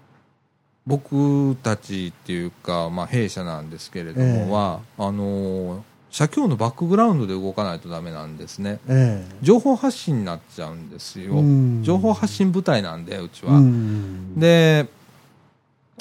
[0.92, 8.80] 僕たちっていうか、まあ、弊社なんですけれども、ええは、あのー社協のバックグラウンドで動かないとダメなんですね。
[8.90, 11.36] ええ情報発信になっちゃうんですよ。
[11.36, 13.54] うん情報発信部隊なんで、うちは。
[13.54, 14.88] うんで、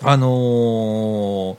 [0.03, 1.57] あのー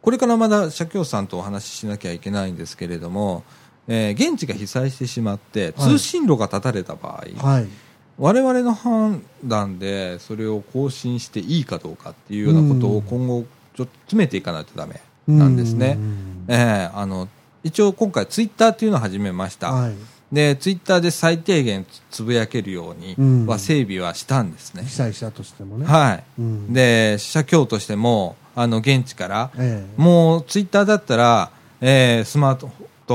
[0.00, 3.42] これからまだ社協さんとお話ししなきゃいけないんですけれども、
[3.88, 7.68] えー現地が被災してしまって、はい通信路が断たれた場合、はい
[8.18, 13.44] 我々の判断でそれを更新していいかどうかっていうようなことを今後、
[13.76, 15.96] ちょっと詰めていかないとダメなんですね。
[15.98, 16.44] うん。
[16.48, 17.28] えーあの
[17.64, 19.72] 一応今回ツイッターっていうのを始めました。
[19.72, 19.94] はい。
[20.32, 23.46] で、ツイッターで最低限つぶやけるようにうん。
[23.46, 24.84] は整備はしたんですね。
[24.84, 25.84] 被災したとしてもね。
[25.86, 26.24] はい。
[26.38, 26.72] うん。
[26.72, 30.00] で、社協としても、あの、現地から、ええ。
[30.00, 31.50] もうツイッターだったら、
[31.80, 32.68] えースマート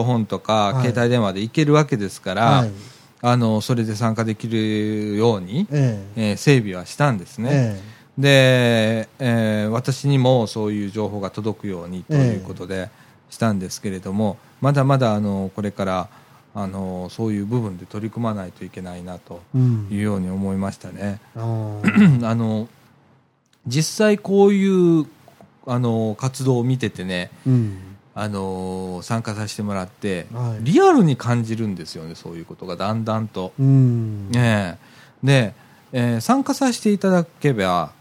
[0.03, 0.87] フォンとか、はい。
[0.87, 2.71] 携帯電話で行けるわけですから、はい
[3.25, 6.31] あの、それで参加できるように、ええ。
[6.31, 7.49] えー整備はしたんですね。
[7.53, 7.81] え
[8.17, 12.89] で、えー私にもそういう情報が届くようにということで
[13.29, 16.09] したんですけれども、まだまだあのこれから
[16.53, 19.41] あのそういう部分で取り組まないといけないなと
[19.89, 21.21] いうように思いましたね。
[21.35, 22.27] あー。
[22.27, 22.67] あの
[23.65, 25.05] 実際こういう
[25.65, 27.77] あの活動を見ててねうん
[28.15, 33.53] あの参加させてもらって、はいリアルに感じるんですよねそういうことがだんだんと。
[33.59, 35.53] うんええで、
[35.91, 37.91] えー参加させていただけば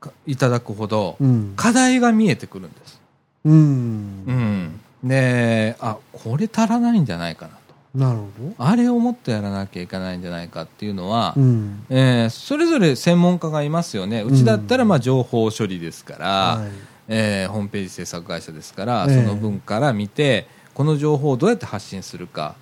[0.00, 3.00] かいただくほど、うん課題が見えてくるんです。
[3.44, 3.60] うんう
[4.32, 4.80] ん。
[5.04, 7.98] で、あ、これ足らないんじゃないかなと。
[7.98, 14.22] なるほあれをもっとやらなきゃいけないんじゃないかっていうのは、どうんえーそれぞれ専門家がいますよね。
[14.22, 22.54] うちだったら、まあ、情報処理ですから、はいえーホームページ制作会社ですから、ええその分から見て、この情報をどうやって発信するか。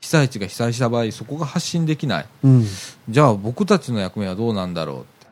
[0.00, 2.26] 被災地が被災した場合、そこが発信できない。
[2.42, 2.66] うん
[3.08, 5.26] じゃあ僕たちの役目はどうなんだろうって。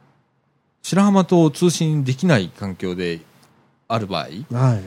[0.83, 3.21] 白浜と通信できない環境で
[3.89, 4.83] ある場合、はい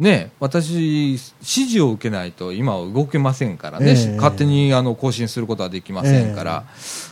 [0.00, 6.64] ね、私、指示を受けないと今は動けませんからね、ええ勝手にあの更新することはできませんから、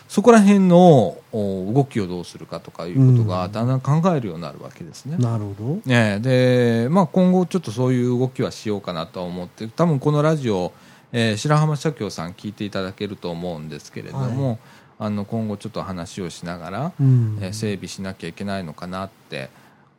[0.09, 5.19] そこら辺のお動きをどうするかとかいうことがうんだんだん考えるようになるわけですね。
[5.19, 10.73] なるほどねでまあ、今後ちょっとそういう動きはしようかなとは思って多分このラジオ、
[11.13, 14.59] えー白浜社協さん聞いていただけると思うんですけれども、
[14.99, 19.51] あの今後ちょっと話をしながら、うんえー整備しなきゃいけないのかなって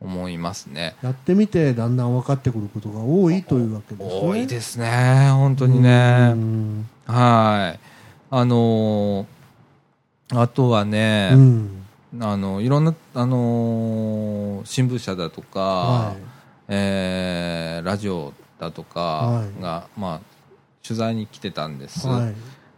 [0.01, 0.95] 思いますね。
[1.03, 6.31] やってみてだんだん分かってくることが多いというわけですね多いですね、本当にね。
[6.33, 7.79] うんはい。
[8.31, 9.25] あのー
[10.31, 11.85] あとはね、うん。
[12.19, 16.15] あの、いろんな、あのー新聞社だとか、は
[16.67, 19.61] えーラジオだとかはい。
[19.61, 20.21] が、まあ、
[20.85, 22.07] 取材に来てたんです。
[22.07, 22.35] いはい。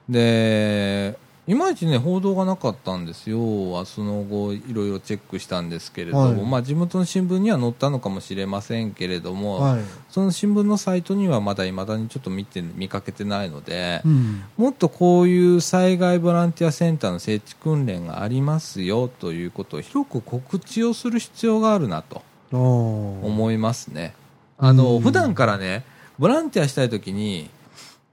[0.09, 1.17] で、
[1.47, 3.83] いまいちね、報道がなかったんですよ。
[3.85, 6.33] その後、いろいろチェックしたんですけれども、はい。
[6.35, 9.81] まあ、地元の新聞には載ったのかもしれませんけれども、はい。
[10.09, 14.43] その新聞のサイトにはまだ未だにちょっと見て、見かけてないので、うん。
[14.55, 22.21] もっとこういう災害ボランティアセンターの設置訓練がありますよということを広く告知をする必要があるなと
[22.51, 24.13] 思いますね。
[24.59, 25.01] あの、うん。
[25.01, 25.83] 普段からね、
[26.19, 27.49] ボランティアしたいときに、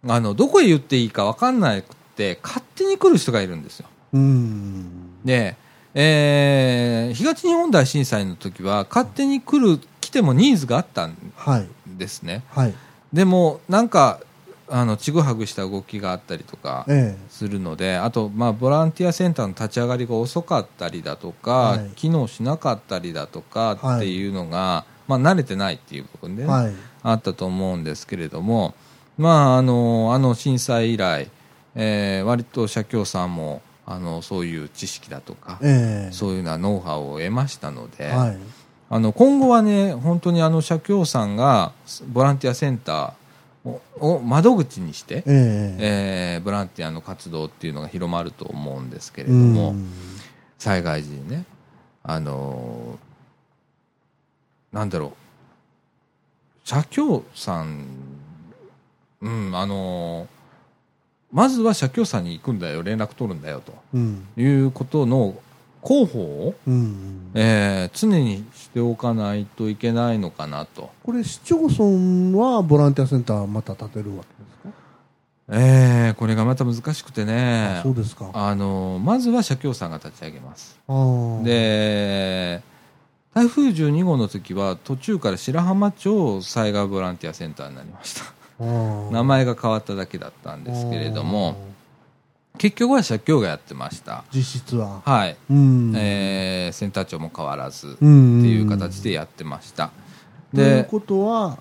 [0.07, 3.87] あの、どこへ言っていいか分かんなくて、勝手に来る人がいるんですよ。
[4.13, 4.85] うん
[5.25, 5.57] で、
[5.95, 11.67] えー東日本大震災の時は、勝手に来る期来てもニーズがあったんはい。
[11.99, 12.43] ですね。
[12.51, 12.75] はい。
[13.13, 14.21] でも、なんか、
[14.71, 26.73] あの、ちぐはぐした動きがあったりとか、えするので、あと、まあ、ボランティアセンターの立ち上がりが遅かったりだとか、はい機能しなかったりだとかはいっていうのが、まあ、慣れてないっていう部分でね、えはい。
[27.03, 28.75] あったと思うんですけれども、
[29.19, 31.31] まあ、あの、あの震災以来、
[31.81, 36.13] えー割と社協さんも、あの、そういう知識だとか、ええ。
[36.13, 38.39] そういうようなノウハウを得ましたので、はい。
[38.91, 41.73] あの今後はね、本当にあの社協さんが
[42.09, 45.77] ボランティアセンターをを窓口にして、ええ。
[46.37, 49.87] えーボランティアの活動っていうのが広まると思うんですけれうども、ん。
[50.59, 51.45] 災害時にね、
[52.03, 57.87] あのーなんだろう、社協さん、
[59.23, 60.38] うん、あのー
[61.33, 64.27] まずは社協さんに行くんだよ、連絡取るんだよとうん。
[64.37, 65.35] いうことの
[65.87, 67.31] 広報を、うん。
[67.35, 70.91] えー常にしておかないといけないのかなと。
[71.03, 75.59] これ、市町村はボランティアセンターまた建てるわけですか？
[75.61, 78.31] えーこれがまた難しくてねあ、そうですか。
[78.35, 80.79] あのまずは社協さんが立ち上げます。
[81.45, 82.63] で、
[83.35, 88.38] 台風12号の時は途中から白浜町災害ボランティアセンターになりました。
[88.61, 91.57] 名前が変わっただけだったんですけれども、
[92.59, 94.25] 結局は社協がやってました。
[94.35, 95.01] 実質は。
[95.05, 95.37] はい。
[95.51, 95.93] うん。
[95.97, 99.91] えーセンター長も変わらず、ってうんいう形でやってました。
[100.55, 101.59] というで、ことは、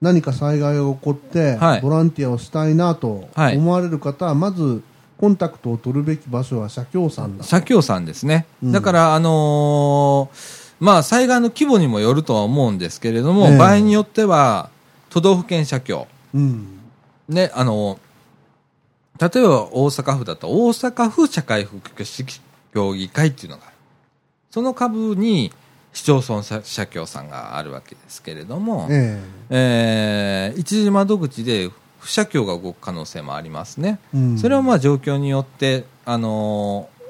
[0.00, 4.82] 何か災害が起こって、はいボランティアをしたいなとはい思われる方は、まず、
[5.18, 7.44] コンタクトを取るべき場所は社協さんだ。
[7.44, 8.46] 社協さんですね。
[8.64, 14.70] うんだから、あのーまあ、災害の規模にもよるとは思うんですけれども、ええ場合によっては、
[15.10, 16.06] 都道府県社協。
[16.34, 16.78] うん。
[17.28, 17.98] ね、あのー
[19.20, 22.40] 例えば大阪府だと、大阪府社会福祉
[22.72, 23.74] 協議会っていうのがある。
[24.50, 25.52] その株に
[25.92, 33.98] 市町村社社協さんがあるわけですけれども、ええー一時窓口で不社協が動く可能性もありますね。
[34.14, 37.00] えうんそれはまあ状況によって、あのー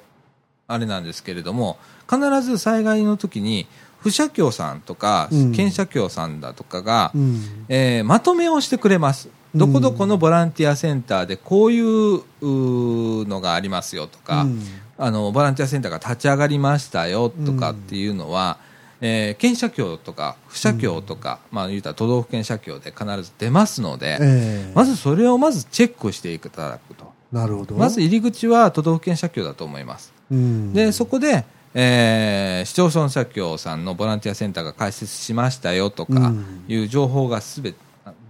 [0.66, 1.78] あれなんですけれども、
[2.08, 3.66] 必ず災害の時に、
[4.00, 7.66] 不社協さんとかうん、県社協さんだとかが、うん。
[7.68, 9.28] えーまとめをしてくれます。
[9.54, 14.62] どこどこのボランティアセンターでこういううーのがありますよとか、うん
[14.96, 18.58] あの、ボランティアセンターが立ち上がりましたよとかっていうのは、
[19.00, 27.10] えー県社協とか、府社協とか、まあ言うたら都道府県社協で必ず出ますので、ええまずそれをまずチェックしていただくと。
[27.32, 27.74] なるほど。
[27.76, 30.12] まず入り口は都道府県社協だと思います。
[30.30, 31.44] うん、で、そこで、
[31.74, 36.64] えー市町村社協さんのボランティアセンターが開設しましたよとかうん。
[36.68, 37.78] いう情報がすべて、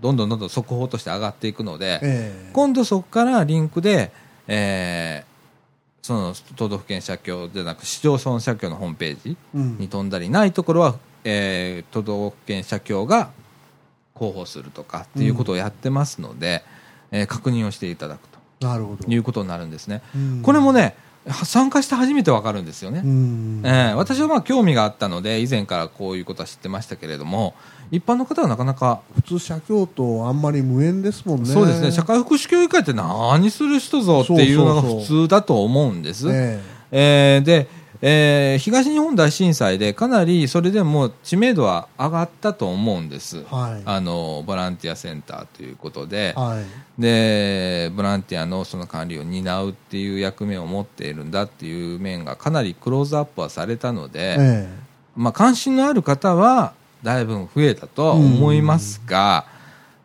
[0.01, 2.51] どんどんどんどん速報として上がっていくので、ええ。
[2.53, 4.13] 今度そこからリンクで、
[4.47, 5.31] えー
[6.03, 9.79] その都道府県社協でなく市町村社協のホームページうん。
[9.79, 13.31] に飛んだり、ないところは、えー都道府県社協が
[14.17, 16.63] 広報するとかっていうことをやってますので、
[17.11, 18.21] えー確認をしていただく
[18.65, 19.05] なるほど。
[19.05, 20.03] ということになるんですね。
[20.15, 20.43] うん。
[20.43, 20.93] これもね、は
[21.45, 23.03] 参加して初めてわかるんですよね。
[23.05, 23.63] うん。
[23.65, 27.55] えー私はまあ興味があったので、以前からこういうことは知ってましたけれども、
[27.91, 31.47] 一般の方はなかなか、普通社協とあんまり無縁ですもんね。
[31.47, 36.29] そうですね、社会福祉協議会って何する人ぞっていうのが普通だと思うんです。
[36.31, 36.61] え
[36.91, 37.41] え。
[37.43, 37.69] ーで、
[38.03, 43.39] えー東日本大震災でかなりそれでも知名度は上がったと思うんです。
[43.39, 43.83] えはい。
[43.85, 47.01] あの、ボランティアセンターということで、はい。
[47.01, 54.69] で、ボランティアのその管理を担うっていう役目を持っているんだっていう面がかなりクローズアップはされたので、え
[55.17, 56.73] まあ関心のある方は
[57.03, 59.45] だいぶ増えたとは思いますが、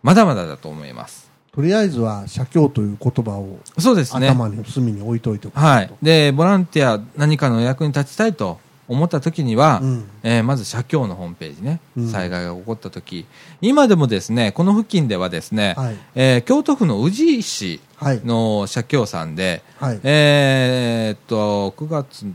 [0.03, 1.24] まだまだだと思います。
[1.55, 4.27] えとりあえずは社協という言葉をそうですね。
[4.29, 5.91] 頭に隅に置いといておくとはい。
[6.01, 13.25] で、ボランティア何かの役に立ちたいと思った時には、うんえーまず社協のホームページね、うん災害が起こった時、
[13.61, 15.95] 今でもですね、この付近ではですね、はい。
[16.15, 18.21] えー京都府の宇治市はい。
[18.25, 19.99] の社協さんで、はい。
[20.03, 22.25] えーっと、9月、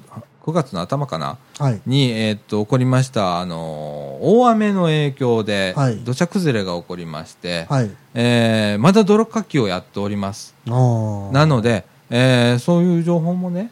[0.50, 1.38] 9月の頭かな？
[1.58, 1.80] はい。
[1.86, 7.90] に、えーっと、起こりました、あのー大雨の影響ではい、土砂崩れが起こりまして、はい。
[8.14, 10.54] えーまだ泥かきをやっております。
[10.66, 13.70] なので、えーそういう情報もね、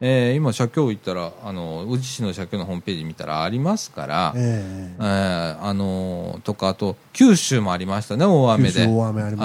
[0.00, 8.84] えー今、社協行ったら、あの、宇治市の社協のホームページ見たらありますから、えええーあのーとか、あと、九州もありましたね、大雨で。
[8.84, 8.86] あ。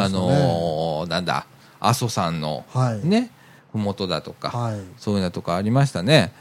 [0.10, 1.46] のーなんだ、
[1.82, 3.06] 阿蘇山の、はい。。
[3.06, 3.32] ね、
[3.74, 4.80] ふもとだとか、はい。
[4.98, 6.32] そういうのとかありましたね。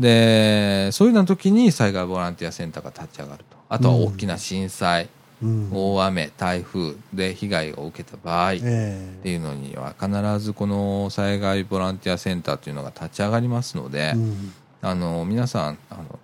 [0.00, 3.56] で、そういうの時に災害ボランティアセンターが立ち上がると。
[3.68, 5.08] あとは大きな震災、
[5.42, 5.70] うん。
[5.72, 16.18] 大雨、台風で被害を受けた場合、ええっていうのには必ずこの災害ボランティアセンターというのが立ち上がりますので、うんあの皆さんあの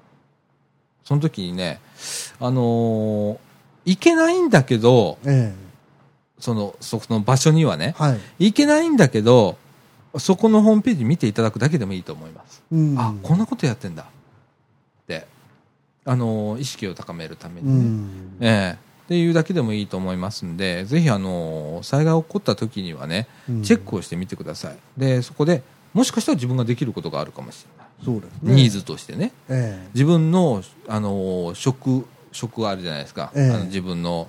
[1.04, 1.78] その時にね、
[2.40, 3.38] あのー
[3.86, 5.54] 行けないんだけど、え
[6.40, 8.20] その、そこの場所にはねえ、はい。
[8.50, 9.56] 行けないんだけど、
[10.18, 12.62] そこのホームページ見ていただくだけでもいいと思います。
[12.72, 14.02] うんあ、こんなことやってんだ。
[14.02, 14.06] っ
[15.06, 15.26] て、
[16.04, 17.84] あのー意識を高めるためうにね。
[17.84, 18.36] ん。
[18.40, 24.76] ええっていうだけでもいいと思いますんで、ぜひあの災害起こった時にはね、うんチェックをしてみてください。
[24.96, 25.62] で、そこで
[25.94, 27.86] もしかしたら自分ができることがあるかもしれない。
[28.04, 28.54] そうですね。
[28.54, 29.32] ニーズとしてね。
[29.48, 33.30] ええ自分の、あの職、職があるじゃないですか。
[33.34, 34.28] ええあの自分の、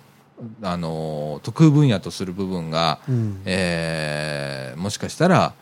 [0.61, 5.53] あの得意分野とする部分が、うんえーもしかしたら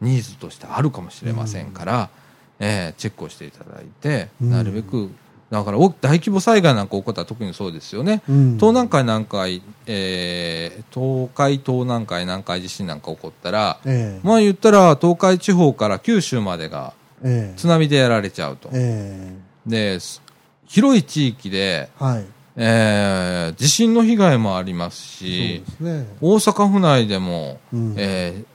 [0.00, 2.10] ニーズとしてあるかもしれませんから、
[2.58, 5.10] えーチェックをしていただいて、うんなるべく、
[5.50, 8.22] だからお大規模災害なんか起こったら特にそうですよね。
[8.28, 16.92] うん東南海南海、えー東海東南海南海地震なんか起こったら、ええまあ言ったら東海地方から九州までが
[17.22, 18.68] ええ津波でやられちゃうと。
[18.72, 19.32] え
[19.66, 20.22] です
[20.66, 22.24] 広い地域で、えはい。
[22.56, 26.06] えー地震の被害もありますそうしで、すね。
[26.20, 28.53] 大阪府内でも、うんえー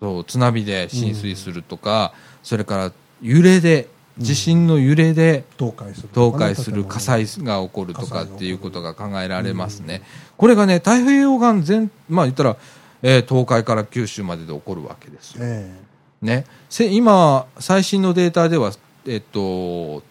[0.00, 2.92] と津波で浸水するとか、それから
[3.22, 3.88] 揺れで、
[4.18, 6.52] 地震の揺れで倒壊する倒とかね。
[6.52, 10.02] 壊する火災が起こるとかっていうことが考えられますね。
[10.36, 12.56] これがね、太平洋岸全、まあ言ったら、
[13.02, 15.40] えー東海から九州までで起こるわけですよ。
[15.42, 15.72] え
[16.20, 18.72] ね、せ今、最新のデータでは、
[19.06, 20.02] えっと、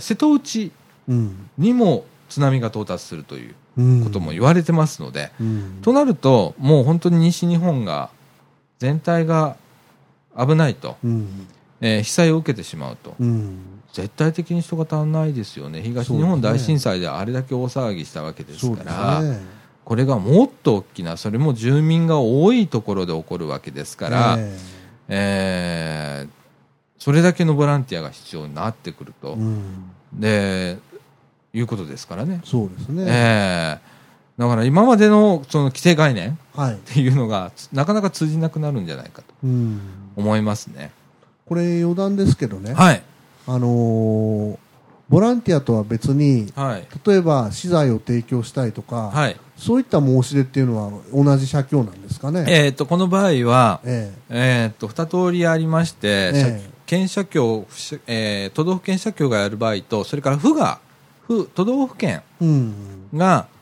[0.00, 0.72] 瀬戸内。
[1.08, 8.10] にも津波が到達するといううんことも言われてますので、うんとなると、もう本当に西日本が
[8.78, 9.56] 全体が
[10.38, 11.46] 危ないと、うん。
[11.80, 13.58] えー被災を受けてしまうと、うん。
[13.92, 19.40] 絶対的に人が足んないですよね、東日本大震災であれだけ大騒ぎしたわけですから、ね。
[19.84, 24.58] これがもっと大きな、それも住民が多いところで起こるわけですから、え
[25.08, 26.36] えー
[26.98, 29.90] それだけのボランティアが必要になってくると、えうん。
[30.12, 30.78] で
[31.52, 32.40] いうことですからね。
[32.44, 33.04] そうですね。
[33.06, 33.95] ええ
[34.38, 36.76] だから今までのその規制概念はいっ。
[36.76, 39.80] ていうのがつなかなか通じなくなるんじゃないかとうん。
[40.16, 40.90] 思いますね。
[41.46, 42.74] これ余談ですけどね。
[42.74, 43.02] はい。
[43.46, 44.58] あのー
[45.08, 46.86] ボランティアとは別に、はい。
[47.06, 49.36] 例えば資材を提供したいとか、はい。
[49.56, 52.44] そういった申し出っていうのは同じ社協なんですかね。
[52.48, 60.80] えっ、と、この場合は、ええっ、と、二通りありまして、ええ県社協、府えー都道府県社協がやる場合と、それから府が、
[61.26, 62.74] 府、都道府県えうん。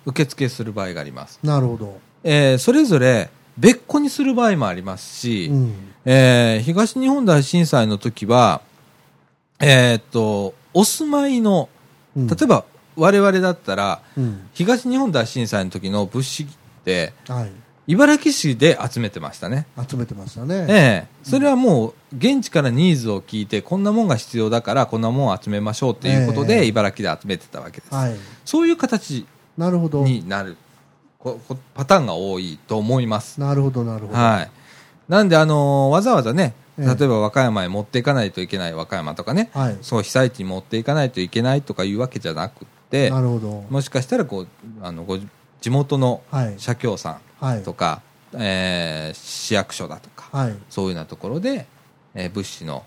[0.06, 1.38] が受付する場合があります。
[1.42, 1.98] なるほど。
[2.22, 5.74] えーそれぞれ別個にする場合もありますし、うん。
[6.04, 8.60] えー東日本大震災の時は、
[9.60, 11.68] えーっと、お住まいの、
[12.16, 12.64] うん例えば
[12.96, 14.48] 我々だったら、うん。
[14.54, 16.46] 東日本大震災の時の物資っ
[16.84, 17.50] て、はい。
[17.86, 19.66] 茨城市で集めてましたね。
[19.88, 20.66] 集めてましたね。
[20.68, 27.94] ええそれはもう、現地からニーズを聞いて、こんなもんが必要だから、こんなもんを集めましょうっていうことで、ええ茨城で集めてたわけです。
[27.94, 28.14] はい。
[28.44, 29.26] そういう形
[29.56, 30.04] なるほど。
[30.04, 30.56] になる
[31.18, 33.40] ここパターンが多いと思います。
[33.40, 34.18] なるほど、なるほど。
[34.18, 34.50] はい。
[35.08, 39.78] なんで、あのーわざわざね、ええ例えば和歌山へ持っていかないといけない和歌山とかね、はい。
[39.82, 43.64] そう被災地に持っていかないといけないとかいうわけじゃなくて、なるほど。
[43.70, 44.48] もしかしたらこう
[44.82, 45.18] あのご
[45.60, 46.54] 地元のはい。
[46.58, 47.72] 社協さはいんと。
[47.74, 48.02] か、
[48.34, 50.54] えー市役所だとか、はい。
[50.68, 51.66] そういうようなところで、
[52.14, 52.84] えー物資の、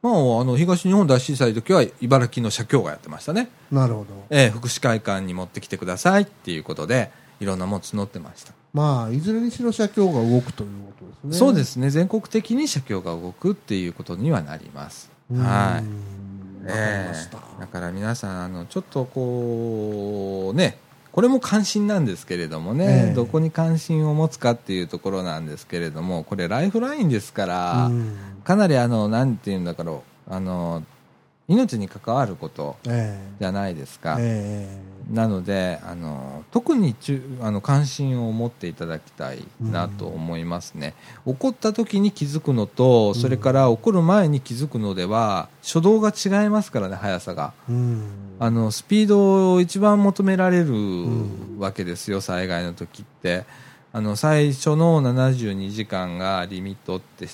[0.00, 4.06] まあ、あの東日本大震災の時は茨城の社協がやってましたね、なるほど。
[4.30, 8.52] えー福祉会館に持ってきてくださいっていうことで、いろんなもの募ってました。
[8.72, 11.36] まあ、いずれにしろ社協が動くということですね。
[11.36, 15.10] そうですね、全国的に社協が動くっていうことにはなります。
[15.32, 15.38] はい。
[15.40, 17.38] わかりました。
[17.38, 20.78] ええだから皆さんあのちょっとこうね
[21.18, 23.12] これも関心なんですけれどもね、ええ。
[23.12, 28.16] どこに関心を持つかっていうところなんですけれどもこれライフラインですから、うん。
[28.44, 30.84] かなりあのなんていうんだろうあの
[31.48, 34.68] 命に関わることえじゃないですえか、え
[35.10, 40.94] なのであの特にちゅあの関心を持っていただきたいなと思いますね、
[41.26, 47.52] 起こった時に気づくのとそれから起こる前に気づくのでは初動が違いますからね速さが。
[47.68, 48.02] えうん。
[48.38, 51.58] あのスピードを一番求められるん。
[51.58, 53.44] わけですよ、災害の時って。
[53.92, 57.26] あの最初の72時間がリミットって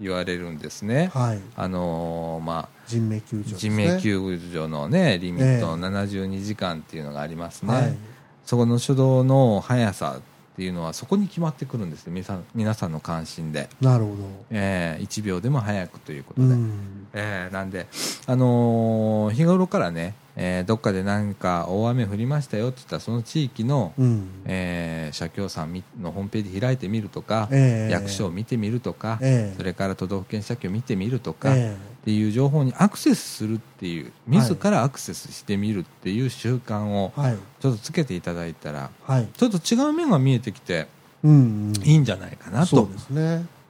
[0.00, 1.40] 言われるんですね、はい。
[1.56, 3.58] あのーまあ人命救助ね。
[3.58, 7.96] 人命救助のねリミットえの72時間っていうのがありますね、はい。
[8.44, 14.16] そこの初動の速さっていうのはそこに決まってくるんですよ皆さん皆さんの関心で、なるほど。
[14.50, 17.06] えー1秒でも早くということで、うん。
[17.14, 17.86] えーなんで、
[18.26, 24.28] あのー日頃からね、えーどっかで何か大雨降りましたよって言ったらその地域の、うん。
[24.44, 27.92] えー社協さんみのホームページ開いてみるとか、ええ。
[27.92, 29.56] 役所を見てみるとか、ええ。
[29.56, 37.12] それから都道府県社協を見てみるとか、えっていう情報にアクセスするっていう自らアクセスしてみるっていう習慣を
[37.60, 39.28] ちょっとつけていただいたらはい。
[39.36, 40.88] ちょっと違う面が見えてきて
[41.22, 41.82] うんうん。
[41.84, 42.88] いいんじゃないかなと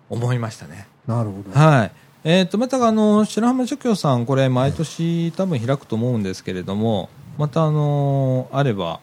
[0.08, 0.86] 思いましたね。
[1.06, 1.58] なるほど。
[1.58, 1.92] はい。
[2.24, 9.00] えっ、と、また、あの、白浜社協さん、これ、毎年多分開くと思うんですけれども、また、あの、あれば、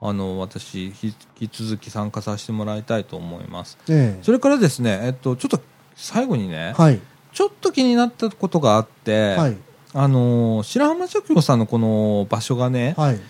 [0.00, 1.14] あの、私、引
[1.48, 3.78] き続き参加させてもらいたいと思います。
[3.88, 4.22] ええ。
[4.22, 5.60] それからですね、えっと、ちょっと、
[5.94, 7.00] 最後にね、はい。
[7.32, 9.56] ちょっと気になったことがあって、はい。
[9.94, 13.20] あの、白浜社協さんのこの場所がね、はい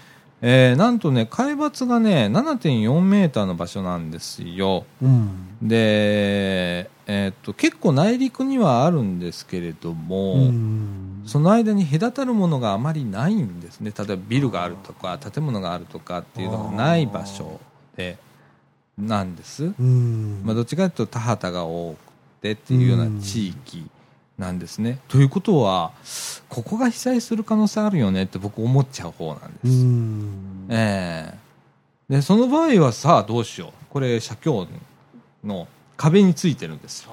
[0.43, 4.84] えーなんとね、海抜がね、7.4メーターの場所なんですよ。
[5.03, 5.59] うん。
[5.62, 11.22] で、えーっと結構内陸にはあるんですけれども、うん。
[11.26, 13.93] その間に隔たるものがあまりないんですね。
[13.97, 17.59] 例えばビルがあるとか建物があるとかっていうのがない場所
[17.97, 18.18] で
[18.99, 20.43] なんです、うん。
[20.45, 21.97] まあ、どっちかというと田畑が多く
[22.43, 23.87] てっていうような地域
[24.39, 25.93] なんですね、ということは
[26.51, 30.66] ここが被災する可能性あるよねって僕思っちゃう方なんでうす、ん。
[30.68, 31.32] え
[32.11, 32.14] え。
[32.16, 33.70] でその場合はさあどうしよう。
[33.91, 34.66] これ社協
[35.43, 35.66] の
[35.97, 37.12] 壁についてるんですよ。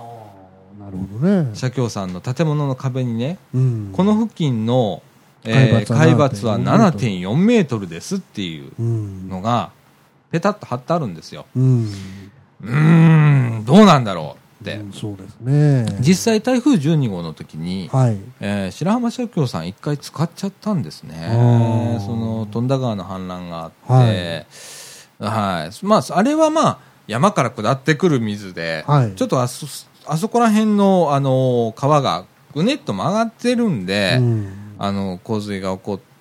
[0.77, 1.55] なるほどね。
[1.55, 3.89] 社協さんの建物の壁にね、うん。
[3.93, 5.01] この付近の、
[5.45, 9.29] えー海海抜は抜は7.4メートルですっていううん。
[9.29, 9.71] のが
[10.31, 11.45] ペタッと貼ってあるんですよ。
[11.55, 11.87] うん。
[12.63, 15.85] うーんどうなんだろううんそうですね。
[15.99, 18.17] 実際台風12号の時に、はい。
[18.39, 21.15] えー白浜社協さん一回使っちゃったんですね。
[22.05, 24.45] その富田川の氾濫があって、
[25.19, 25.85] ははい。
[25.85, 29.15] まあ、あれはまあ山から下ってくる水で、はい。
[29.15, 29.67] ちょっとあそ
[30.05, 34.53] あそこら辺の、あの川がぐねっと曲がってるんで、うん。
[34.79, 36.12] あの洪水が起こって、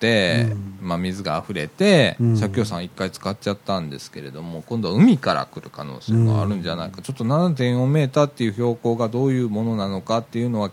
[0.51, 0.87] うん。
[0.87, 2.37] まあ、水が溢れて、うん。
[2.37, 10.71] 社協さん一回使っちゃったんですけれども今度は海から来る可能性があるんじゃないか、ちょっと7.4メーターっていう標高がどういうものなのかっていうのは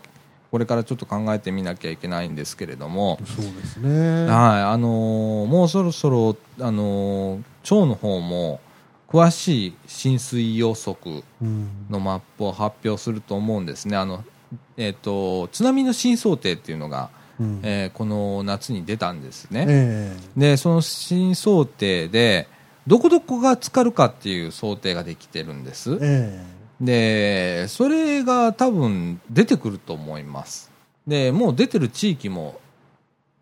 [0.51, 4.25] これからちょっと考えてみなきゃいけないんですけれども、そうですね。
[4.25, 4.61] はい。
[4.63, 8.59] あのーもうそろそろ、あのー町の方も
[9.07, 11.69] 詳しい浸水予測うん。
[11.89, 13.95] のマップを発表すると思うんですね。
[13.95, 14.23] あの、
[14.75, 17.09] えー、と津波の新想定っていうのが、
[17.41, 17.59] うん。
[17.63, 22.47] えーこの夏に出たんですね、えでその新想定で
[22.87, 25.97] どこどこが浸かるかっていう想定ができてるんです。
[26.01, 26.61] ええ。
[26.81, 30.71] でそれが多分出てくると思います。
[31.07, 32.59] でもう出てる地域も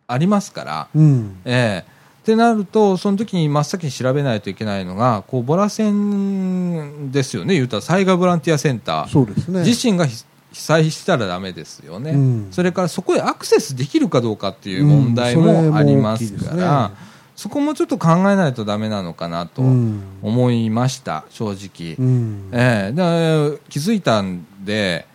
[0.07, 1.37] ありますから、えうん。
[1.45, 1.99] ええ。
[2.19, 7.53] ってなるとその時に真っ先に調べないといけないのがこうボラ線ですよね。
[7.55, 9.63] 言うたら災害ボランティアセンター、ね。
[9.63, 10.05] 自身が
[10.51, 12.47] 被被災したらダメですよね、うん。
[12.51, 16.91] それからそこへアクセスできるかどうかっていう問題もありますから、
[17.35, 20.01] そこもちょっと考えないとダメなのかなとうん。
[20.21, 21.95] 思いました、正直。
[21.97, 22.49] うん。
[22.51, 22.95] ええ。
[22.95, 23.09] だか
[23.53, 25.05] ら気づいたんで、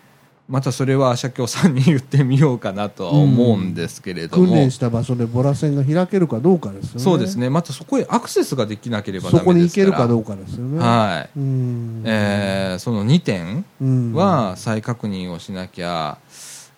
[0.47, 7.01] またそれは社協さんに言ってみようかなとは思うんですけれども、訓練した場所でボラ線が開けるかどうかですよね。
[7.01, 11.38] そうですね、またそこへアクセスができなければダそこに行けるかどうかですよねはい。
[11.38, 12.03] うん。
[12.05, 14.12] ええその2点うん。
[14.12, 16.18] は再確認をしなきゃ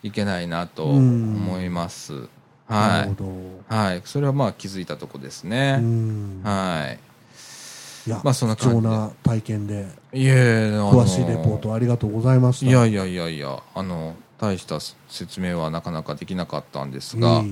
[0.05, 2.13] いけないなと思います。
[2.69, 3.03] なはい。
[3.03, 3.25] るほ
[3.69, 3.77] ど。
[3.77, 5.79] はい、それはまあ気づいたとこですね。
[5.81, 6.41] うん。
[6.45, 6.99] はい。
[8.07, 12.67] いやまあそんな貴重な体験でいえ、詳しいレポートありがとうございました。
[12.67, 17.43] いやいやいやいや、あの、大した説明はなかなかできなかったんですが、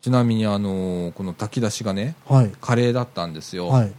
[0.00, 2.52] ちなみにあの、この炊き出しがね、はい。
[2.60, 3.68] カレーだったんですよ。
[3.68, 3.92] はい。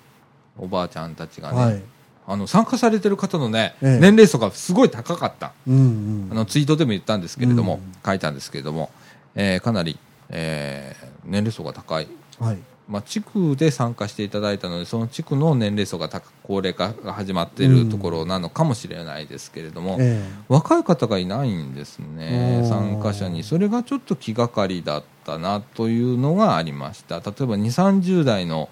[0.58, 1.58] おばあちゃんたちがね。
[1.58, 1.82] はい。
[2.28, 4.00] あの、参加されてる方のね、ええ。
[4.00, 5.54] 年齢層がすごい高かった。
[5.68, 6.30] うんうん。
[6.32, 7.94] あの、ツイートでも言ったんですけれども、うん。
[8.06, 8.90] 書いたんですけれども、
[9.36, 9.98] えーかなり、
[10.30, 12.08] えー年齢層が高い。
[12.40, 12.58] はい
[12.90, 23.44] まあ、地区で参加していただいたので、その地区の年齢層が高高齢化が始まっているところなのかもしれないですけれども、え若い方がいないんですね参加者に。
[23.44, 27.18] それがちょっと気がかりだったなというのがありました。
[27.18, 28.70] 例えば2 3 0代の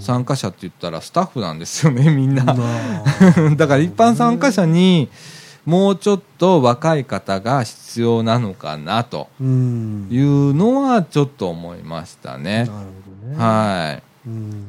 [0.00, 2.44] 参加者って言ったらスタッフなんですよねみんな。
[2.44, 3.04] まあ。
[3.54, 5.08] だから一般参加者に
[5.64, 10.08] もうちょっと若い方が必要なのかなとうん。
[10.10, 12.68] いうのはちょっと思いましたね
[13.22, 13.36] ね。
[13.36, 14.28] はい。
[14.28, 14.64] うん。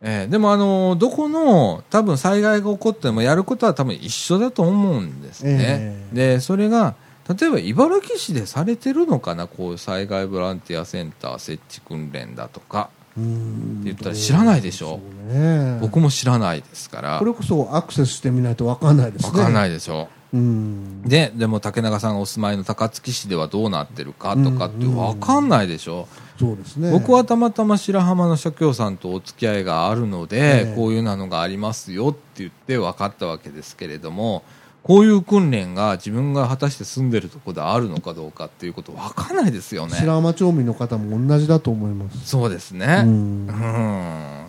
[0.00, 6.14] えーでもあのどこの多分災害が起こってもやることは多分一緒だと思うんですね、ええ。
[6.36, 6.94] でそれが
[7.28, 9.48] 例えば茨城市でされてるのかな？
[9.48, 12.90] こういう災害ボランティアセンター設置訓練だとか。
[13.18, 13.82] うん。
[13.84, 15.00] 言ったら知らないでしょ？
[15.28, 15.78] そうね。
[15.80, 17.18] 僕も知らないですから。
[17.18, 19.32] これこそアクセスしてみないと分かんないですね。
[19.32, 20.08] 分かんないいでしょ？
[20.32, 21.02] うん。
[21.02, 26.06] で、でも竹中さんがお住まいの高槻市ではどうなってるかとかって分かんないでしょ？
[26.38, 26.92] そうですね。
[26.92, 34.44] 僕はたまたま白浜の社協さんとお付き合いがあるので、ええこういうなのがありますよって言って分かったわけですけれども、
[34.84, 39.94] こういう訓練が自分が果たして住んでるところであるのかどうかっていうこと分かんないですよね。
[39.96, 42.26] 白浜町民の方も同じだと思います。
[42.26, 43.02] そうですね。
[43.04, 44.46] ううんん。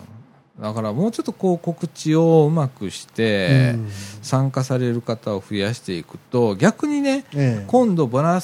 [0.60, 3.90] だからもうちょっとこう告知をうまくして、うん。
[4.22, 7.64] 参加される方を増やしていくと逆にねええ。
[7.66, 8.40] 今度ボラン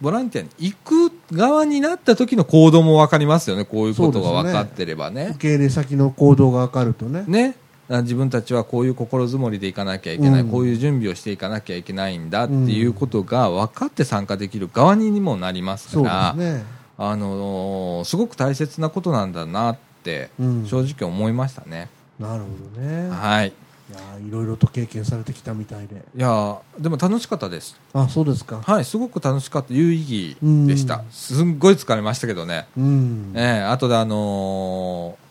[0.00, 3.64] ボランティアに行く側になった時の行動も分かりますよね。
[3.64, 5.28] こういうことが分かってればね。
[5.30, 7.24] 受け入れ先の行動が分かるとね。
[7.28, 7.56] ね。
[7.88, 10.48] あ自分たちはこういう心づもりでいかなきゃいけない、うん。
[10.48, 16.64] こういう準備をしていかなきゃいけないんだっていうことが分かって参加できる側にもなりますから、ね。
[16.98, 19.89] あのーすごく大切なことなんだなって
[20.38, 21.88] うん正直思いましたね、
[22.18, 22.48] なるほ
[22.80, 23.08] どね。
[23.10, 25.96] はいいやーいろいろと経験されてきたみたいで。
[25.96, 28.62] いやーでも楽しかったですあ、そうですか。
[28.64, 30.36] はいすごく楽しかった有意義
[30.68, 33.32] でした、うんすんごい疲れましたけどねうん。
[33.34, 35.30] ええ後であのー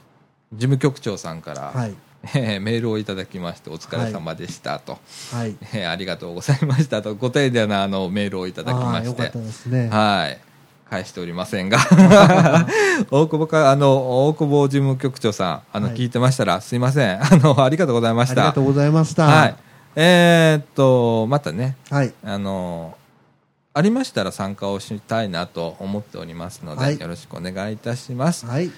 [0.51, 1.93] 事務局長さんから、はい。
[2.36, 4.97] ええメールをいただきましてお疲れ様でしたと、
[5.32, 5.55] はい。
[5.74, 9.88] ええありがとうございましたとご丁寧なあのメールをいただきましてあーよかったですね。
[9.88, 10.48] はい
[10.89, 11.77] 返しておりませんが
[13.11, 19.25] 大久保かあの大久保事務局長さんあの、はい聞いてましたらすいませんあのありがとうございましたありがとうございました。
[19.25, 19.55] はい。
[19.95, 22.13] えーっとまたねはい。
[22.23, 22.95] あの
[23.73, 28.45] ありましたら参加をしたいなと思っておりますので、はいよろしくお願いいたします。
[28.45, 28.71] はい。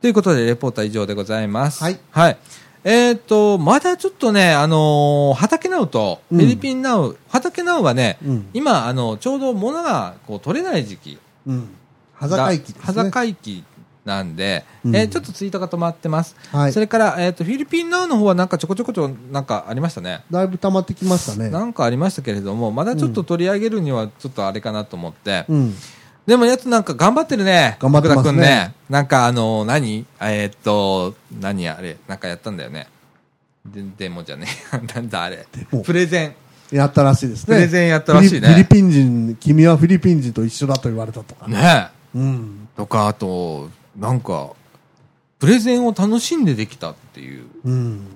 [0.00, 1.84] ということで、レポートは以上でございます。
[1.84, 2.36] はい。
[2.84, 8.48] えーっと、まだちょっとね、あのー畑ナウと、うんフィリピンナウ、畑ナウはね、うん。
[8.52, 11.68] 今、あの、ちょうど物がこう取れない時期うん。
[12.14, 13.64] 羽坂駅ですね。
[14.04, 16.34] なんで、うんえーちょっとツイートが止まってます。
[16.50, 16.80] はいそ。
[16.80, 20.24] れから、えーっと、フィリピンナウの方はなんかちょこちょこちょなんかありましたね。
[20.28, 21.50] だいぶ溜まってきましたね。
[21.50, 25.74] なんかありましたけれども、まだちょっと取り上げるにはちょっとあれかなと思って、うん。
[26.26, 27.76] でもやつなんか頑張ってるね。
[27.80, 28.74] 頑張ってますねね。
[28.90, 30.04] なんかあの、何？
[30.20, 32.88] えーっと、何あれ、なんかやったんだよね。
[33.64, 34.78] で、でもじゃねえ。
[34.94, 35.46] なんだあれ？
[35.70, 35.82] も。
[35.82, 36.34] プレゼン。
[36.72, 37.54] やったらしいですね。
[37.54, 41.46] プレゼンやったらしいねフィリピン人、君はフィリピン人と一緒だと言われたとか。
[41.46, 42.68] ねうん。
[42.76, 44.50] とか、あと、なんか、
[45.38, 47.44] プレゼンを楽しんでできたっていう。
[47.64, 48.06] うん。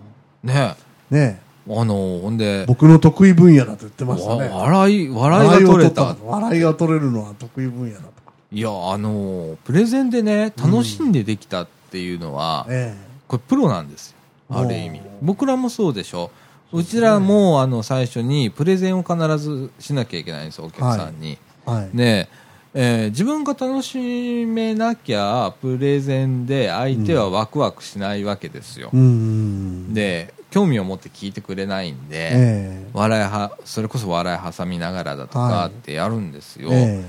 [0.42, 0.74] ね
[1.10, 4.48] ねあの、ほんで、僕の得意分野だと言ってましたわね。
[4.48, 6.16] 笑い、笑いが取れた。
[6.22, 8.32] 笑いが取れるのは得意分野だとか。
[8.52, 12.96] いや、あの、プレゼンでね、楽しんでできたっていうのは、え
[13.26, 14.16] これプロなんですよ。
[14.48, 15.00] ある意味。
[15.20, 16.30] 僕らもそうでしょ。
[16.32, 16.45] う
[16.82, 21.38] ちらも、あの、最初にプレゼンを必ずしなきゃいけないんですよ、お客さんに。
[21.66, 21.70] え。
[21.70, 21.96] はい。
[21.96, 22.28] で、
[22.74, 28.90] えー自分が楽しめなきゃ、プレゼンで相手はワクワクしないわけですよ。
[28.92, 29.94] うん。
[29.94, 32.86] で、興味を持って聞いてくれないんで、ええ。
[32.92, 36.68] 笑いは、それこそ笑い挟みながらだとはいかってやるんですよ。
[36.72, 37.04] え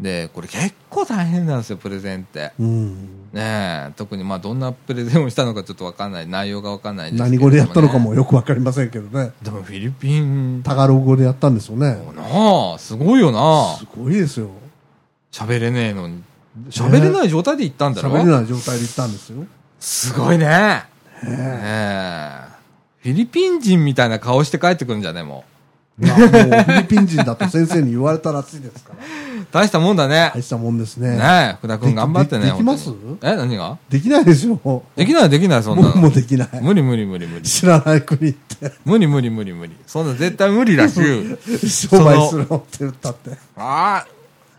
[0.00, 2.38] で、これ結構大変なんですよ、プレゼンって。
[2.38, 2.52] え。
[2.60, 2.92] うん。
[3.32, 9.32] ねえ、特にまあどんなプレゼンをしたのかちょっとわかんない、内容がわかんないですけれどね、語でやったのかもよくわかりませんけどね。
[9.42, 11.98] でもフィリピン、タガログ語でやったんですよね。
[12.16, 13.86] なあ、すごいよなす。
[13.96, 14.50] ごいですよ。
[15.32, 16.22] 喋れねえのに。
[16.70, 19.44] 喋れない状態で行ったんだろ、喋れない状態で行ったんですよ。
[19.80, 20.46] すごいね。
[20.46, 20.84] ね
[21.24, 22.48] え。
[23.02, 25.44] フィリピン人みたいな顔して帰ってくるんじゃねも
[26.00, 28.98] いや、もうフィリピン人だと先生に言われたらしいですから。
[28.98, 29.46] う。
[29.50, 30.30] 大したもんだね。
[30.32, 31.16] 大したもんですね。
[31.16, 32.46] ねえ、福田君頑張ってね。
[32.46, 32.90] できます？
[33.22, 33.78] え、何が？
[33.88, 34.84] できないでしょ。
[34.94, 36.10] できないできない、そんな僕もの。
[36.14, 36.48] できない。
[36.62, 37.42] 無理無理無理無理。
[37.42, 38.72] 知らない国って。
[38.84, 39.74] 無理無理無理無理。
[39.86, 40.94] そんな絶対無理だし。
[41.68, 43.30] 商売するのって言ったって。
[43.56, 44.06] あ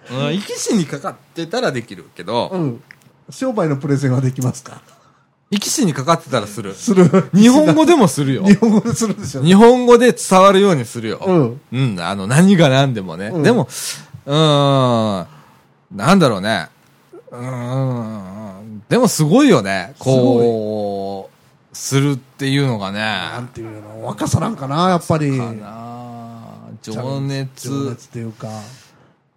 [0.10, 2.84] あ、うん、生き死にかかってたらできるけど、うん。
[3.30, 4.82] 商売のプレゼンはできますか？
[5.52, 6.74] 生き死にかかってたらする。
[6.74, 7.06] する。
[7.34, 8.44] 日本語でもするよ。
[8.44, 9.44] 日本語でするでしょ。
[9.44, 11.20] 日本語で伝わるようにするよ。
[11.26, 11.62] うん。
[11.72, 13.28] うん、あの、何が何でもね。
[13.28, 13.68] うんでも、
[14.28, 15.28] うーん、
[15.92, 16.70] なんだろうね。
[17.32, 19.96] うーん、でもすごいよね。
[19.98, 23.50] こう、するっていうのがなんね。
[23.52, 25.36] ていうの、若さなんかな、やっぱり。
[25.36, 26.30] かな
[26.84, 27.70] 情熱。
[27.70, 28.48] 情熱っていうか。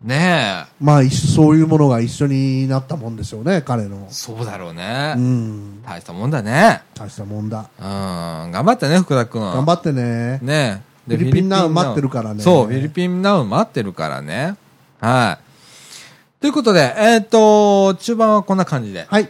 [0.02, 0.84] ねえ。
[0.84, 4.06] まあ、そういうものが一緒になったもんでしょうね、彼の。
[4.10, 5.14] そうだろうね。
[5.16, 5.82] うん。
[5.82, 6.82] 大したもんだね。
[6.94, 7.70] 大したもんだ。
[7.78, 9.40] うん、頑張ってね、福田君。
[9.40, 10.40] 頑張ってね。
[10.42, 14.56] ねフィリピンナウ待ってるからねそう、フィリピンナウ待ってるからね。
[15.00, 16.40] はい。
[16.40, 19.06] ということで、えっ、と、中盤はこんな感じで。
[19.08, 19.28] はい。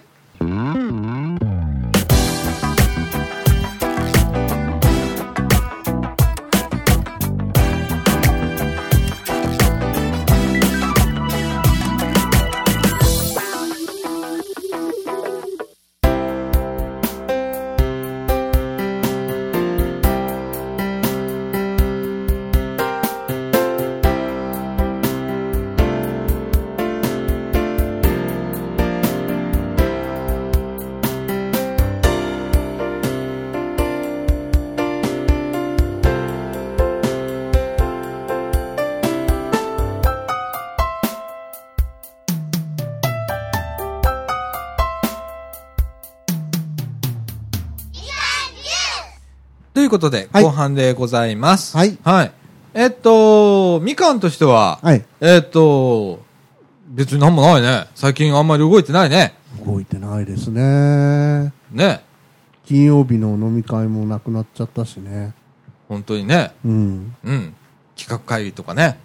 [50.03, 51.77] ことで、はい後半でございます。
[51.77, 52.33] はいはい。
[52.75, 55.05] えっと、みかんとしては、はい。
[55.21, 56.21] えっと、
[56.89, 57.87] 別になんもないね。
[57.95, 59.35] 最近あんまり動いてないね。
[59.65, 61.53] 動いてないですね。
[61.71, 62.03] ね。
[62.65, 65.35] 金曜日の飲み会もなくなっちゃったしね。
[65.89, 66.53] 本当にね。
[66.65, 67.17] うん。
[67.23, 67.55] うん。
[67.97, 68.99] 企画会議とかね。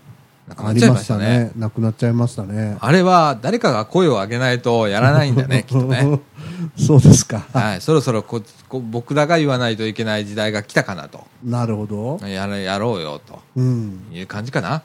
[0.48, 1.52] なくなあっちゃいりましたね。。
[1.58, 2.78] なくなっちゃいましたね。
[2.80, 6.20] あれは誰かが声を上げないとやらないんだね、 きっとね。
[6.78, 7.45] そうですか。
[7.53, 7.82] はい。
[7.82, 11.26] そろそろここ僕らが言わないといけない時代が来たかなと。
[11.43, 12.20] なるほど。
[12.28, 14.01] やらやろうよ、とうん。
[14.12, 14.82] いう感じかな。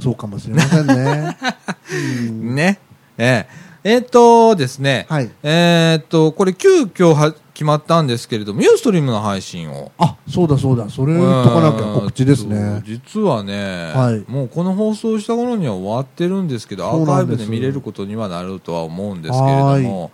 [0.00, 1.36] そうかもしれませんね。
[2.28, 2.78] うんね。
[3.18, 5.06] えええーっとですね。
[5.08, 5.30] はい。
[5.44, 9.92] えーっと、これ急遽は決まったんですけれども、ユーストリームの配信を。
[9.96, 10.90] あ、そうだそうだ。
[10.90, 12.82] それとかなきゃ告知ですえーね。
[12.84, 20.10] 実はね、はいもうこの放送した頃には終わってるんですけど、アーカイブです見れることにはなるとは思うんですけれども、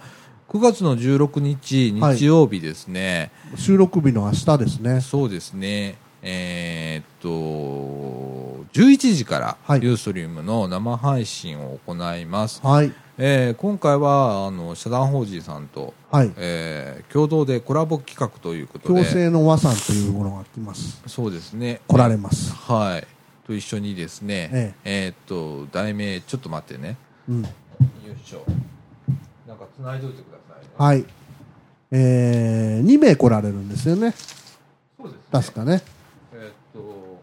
[0.52, 5.00] 9月の16日、はい日曜日ですね、収録日の明日ですね。
[5.00, 12.60] そうですね、えーっと、11時からはいユーストリームの生配信を行います。
[12.62, 12.92] はい。
[13.16, 16.30] えー今回は、あの、社団法人さんと、はい。
[16.36, 21.02] えー共同でコラボ企画ということで、強制の和さんというものが来ます。
[21.06, 21.80] そうですね。
[21.88, 22.52] 来られます。
[22.52, 23.06] はい。
[23.46, 26.98] と一緒にですね、ええーっと、題名、ちょっと待ってね。
[27.26, 27.42] うん。
[27.42, 27.48] よ
[28.12, 28.44] いしょ。
[29.52, 30.70] なんか繋いどいてくださいね。
[30.78, 31.04] はい。
[31.90, 34.14] えー、2名来られるんですよね。
[34.96, 35.20] そうですね。
[35.30, 35.82] 確かね。
[36.32, 37.20] えーっと、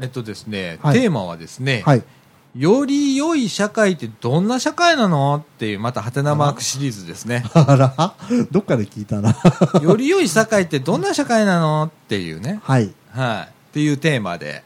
[0.00, 2.04] えっとですね、はいテーマはですね、はい。
[2.54, 7.42] より良い社会ってどんな社会なのっていう、またハテナマークシリーズですね。
[7.54, 8.14] あら？
[8.52, 9.34] どっかで聞いたな。
[9.82, 12.60] より良い社会ってどんな社会なのっていうね。
[12.62, 12.92] はい。
[13.10, 13.52] はい。
[13.70, 14.62] っていうテーマで、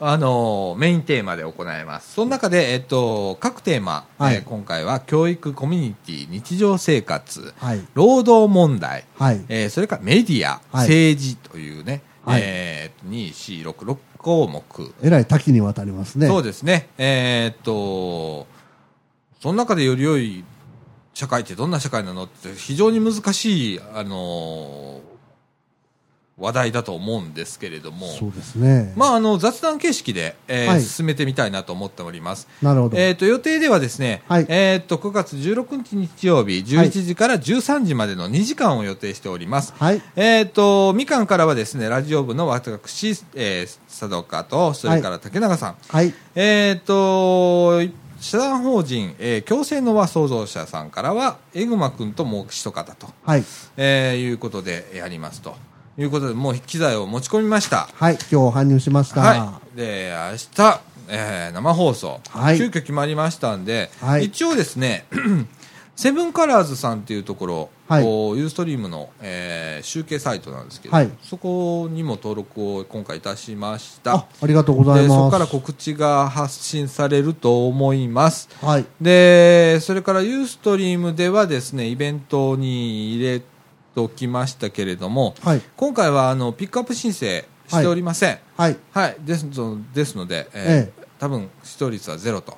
[0.00, 2.14] あのーメインテーマで行います。
[2.14, 7.80] その中で、えっと、各テーマ、はいえー今回は教育、コミュニティ、日常生活、はい。
[7.94, 9.44] 労働問題、はい。
[9.48, 14.94] えーそれからメディア、はい政治というね、はいえー、2、4、6、6項目。
[15.02, 16.28] えらい多岐にわたりますね。
[16.28, 16.88] そうですね。
[16.98, 18.46] えーっと、
[19.40, 20.44] その中でより良い
[21.14, 25.17] 社会ってどんな社会なのって非常に難しい、あのー
[26.38, 28.92] 話題だと思うんですけれども、そうですね。
[28.96, 32.48] まあ、あの、雑談形式で、えーはい進めてみたいなと思っております。
[32.62, 32.96] なるほど。
[32.96, 39.74] えーっと、予定ではですね、はいえーっと、9月16日日曜日、11時から13時までの2時間を予定しております。
[39.78, 40.02] はい。
[40.16, 45.76] えっ、と、みかんからはですね、ラジオ部の私、えー、佐藤かと、それから竹永さん。
[45.88, 46.14] はい。
[46.36, 47.82] えっ、と、
[48.20, 53.44] 社団法人、えー、共生の輪創造者さんからは、えぐまくんともう一方と、はい。
[53.76, 55.56] えーいうことでやりますと。
[55.98, 57.88] いうことで、もう機材を持ち込みました。
[57.94, 58.18] はい。
[58.30, 59.20] 今日搬入しました。
[59.20, 59.76] はい。
[59.76, 65.06] で、明日、えー生放送、はい急遽決まりましたんで、はい一応ですね、
[65.96, 75.08] セブンカラーズさんっていうところ、はいユーストリームの、えー集計サイトなんですけど、はいそこにも登録を今回いたしましたあ。、ありがとうございます。
[75.08, 78.48] でそこから告知が発信されると思います。
[78.60, 78.84] はい。
[79.00, 83.57] で、それからユーストリームではですね、イベントに入れて
[83.96, 85.62] おきましたけれども、はい。
[85.76, 88.38] 今回はあのピックアップ申請しておりません。
[88.56, 88.76] はい。
[88.92, 92.56] はい、ですのですので、えー多分視聴率はゼロと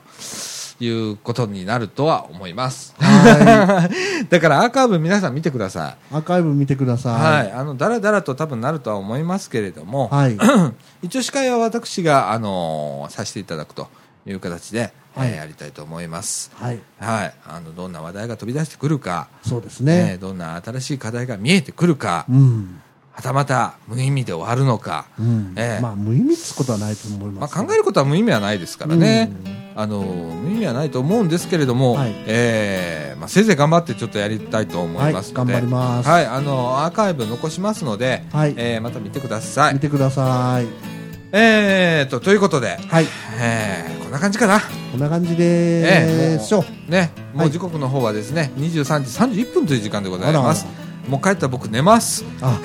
[0.81, 2.95] いうことになるとは思います。
[2.99, 3.89] は
[4.28, 6.99] だからアーカイブ皆さん見てくださアーカイブ見てくだい。
[6.99, 7.11] さ。
[7.11, 10.39] はいい、あのだらだらと多分なるとは思いますけれども、はい。
[11.03, 13.89] 一応司会は私があのーさせていただくと
[14.26, 14.93] いう形で、はい
[15.27, 16.51] えーやりたいと思います。
[16.55, 16.81] はい。
[16.99, 20.18] はい、あのどんな話題が飛び出してくるか、そうですえーね。
[20.18, 22.81] どんな新しい課題が見えてくるか、うん。
[23.12, 25.55] はたまた無意味で終わるのか、うん。
[25.57, 27.55] ええまあ、無意味つことはないと思いまあ、ます。
[27.55, 29.31] 考えることは無意味はないですからね、
[29.77, 39.75] あの無意味はないと思うんですけれども、はいえーまあ、せいぜい頑張ってちょっとやりたいと思いますので、はい頑張りますはい、あのアーカイブ残しますので、はいえーまた見てください。
[39.75, 40.89] 見てください。
[41.33, 43.07] えー、とということで、はい。
[43.41, 44.59] えーこんな感じかな、
[44.91, 46.62] こんな感じえーでしょう。
[46.62, 50.66] もうね、もはいう時刻の方はですね23時31分という時間でございます。
[51.09, 52.24] もう帰ったら僕寝ます。
[52.43, 52.59] あ、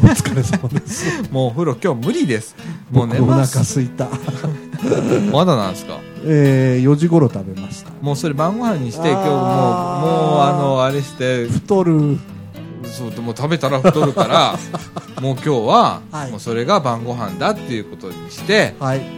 [0.00, 1.04] お疲れ様です。
[1.32, 2.54] もうお風呂今日無理です。
[2.92, 3.64] もう寝僕お腹ます。
[3.64, 4.06] すいた。
[5.32, 5.98] まだなんですか？
[6.26, 7.90] えー、4時頃食べました。
[8.00, 12.18] もうそれ晩ご飯にして今日もうもうあのあれして太る。
[12.86, 14.58] そうでも食べたら太るから
[15.20, 18.98] もう今日は、はいもうそれが晩ご飯だっていうことにしてはい。
[19.00, 19.08] もう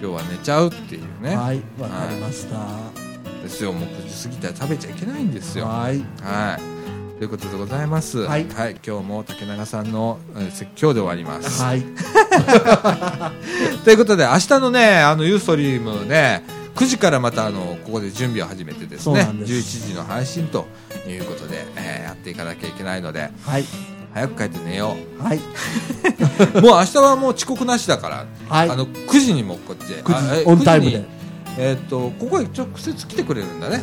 [0.00, 1.62] 日は寝ちゃうっていうね、はい。
[1.78, 3.06] わかりました。
[3.42, 6.02] ですよもう9時過ぎたら食べちゃいけないんですよはい。
[6.22, 6.76] はい
[7.18, 8.42] ということでございますはい
[8.86, 11.82] 今日も竹永さんのえー説教で終わります、はい。
[13.84, 16.44] ということで明日のねあのユーストリームね
[16.76, 19.52] 9時からまたあのここで準備を始めてですねです
[19.84, 20.66] 11時の配信と
[21.08, 23.64] いうことで、えーやっていかなきゃいけないのではい。
[24.14, 25.38] 早く帰って寝よはい。
[25.38, 25.40] う
[26.62, 28.70] もう明日はもう遅刻なしだから、はい。
[28.70, 31.06] あの9時にもこっちへ9あえ時オンタイム9時でに。
[31.58, 33.82] えーっとここへ直接来てくれるんだね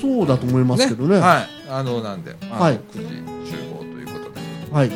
[0.00, 1.16] そうだと思いますけどね。
[1.18, 4.30] ははいあのなんで、はい9時集合ということ
[4.80, 4.90] でい。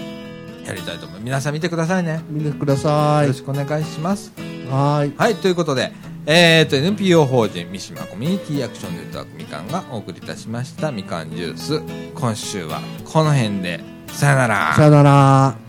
[0.66, 3.34] やりたいと思います皆さん見てくださいね見てくださいよろ。
[3.34, 4.32] しくお願いします
[4.70, 5.12] はい。
[5.16, 5.92] はい、ということで、
[6.26, 11.82] えー、と NPO 法人三島コミュニティアクションネットワークみかんがお送りいたしましたみかんジュース。
[12.14, 13.80] 今週はこの辺で。
[14.08, 14.74] さよなら。
[14.74, 15.63] さよなら。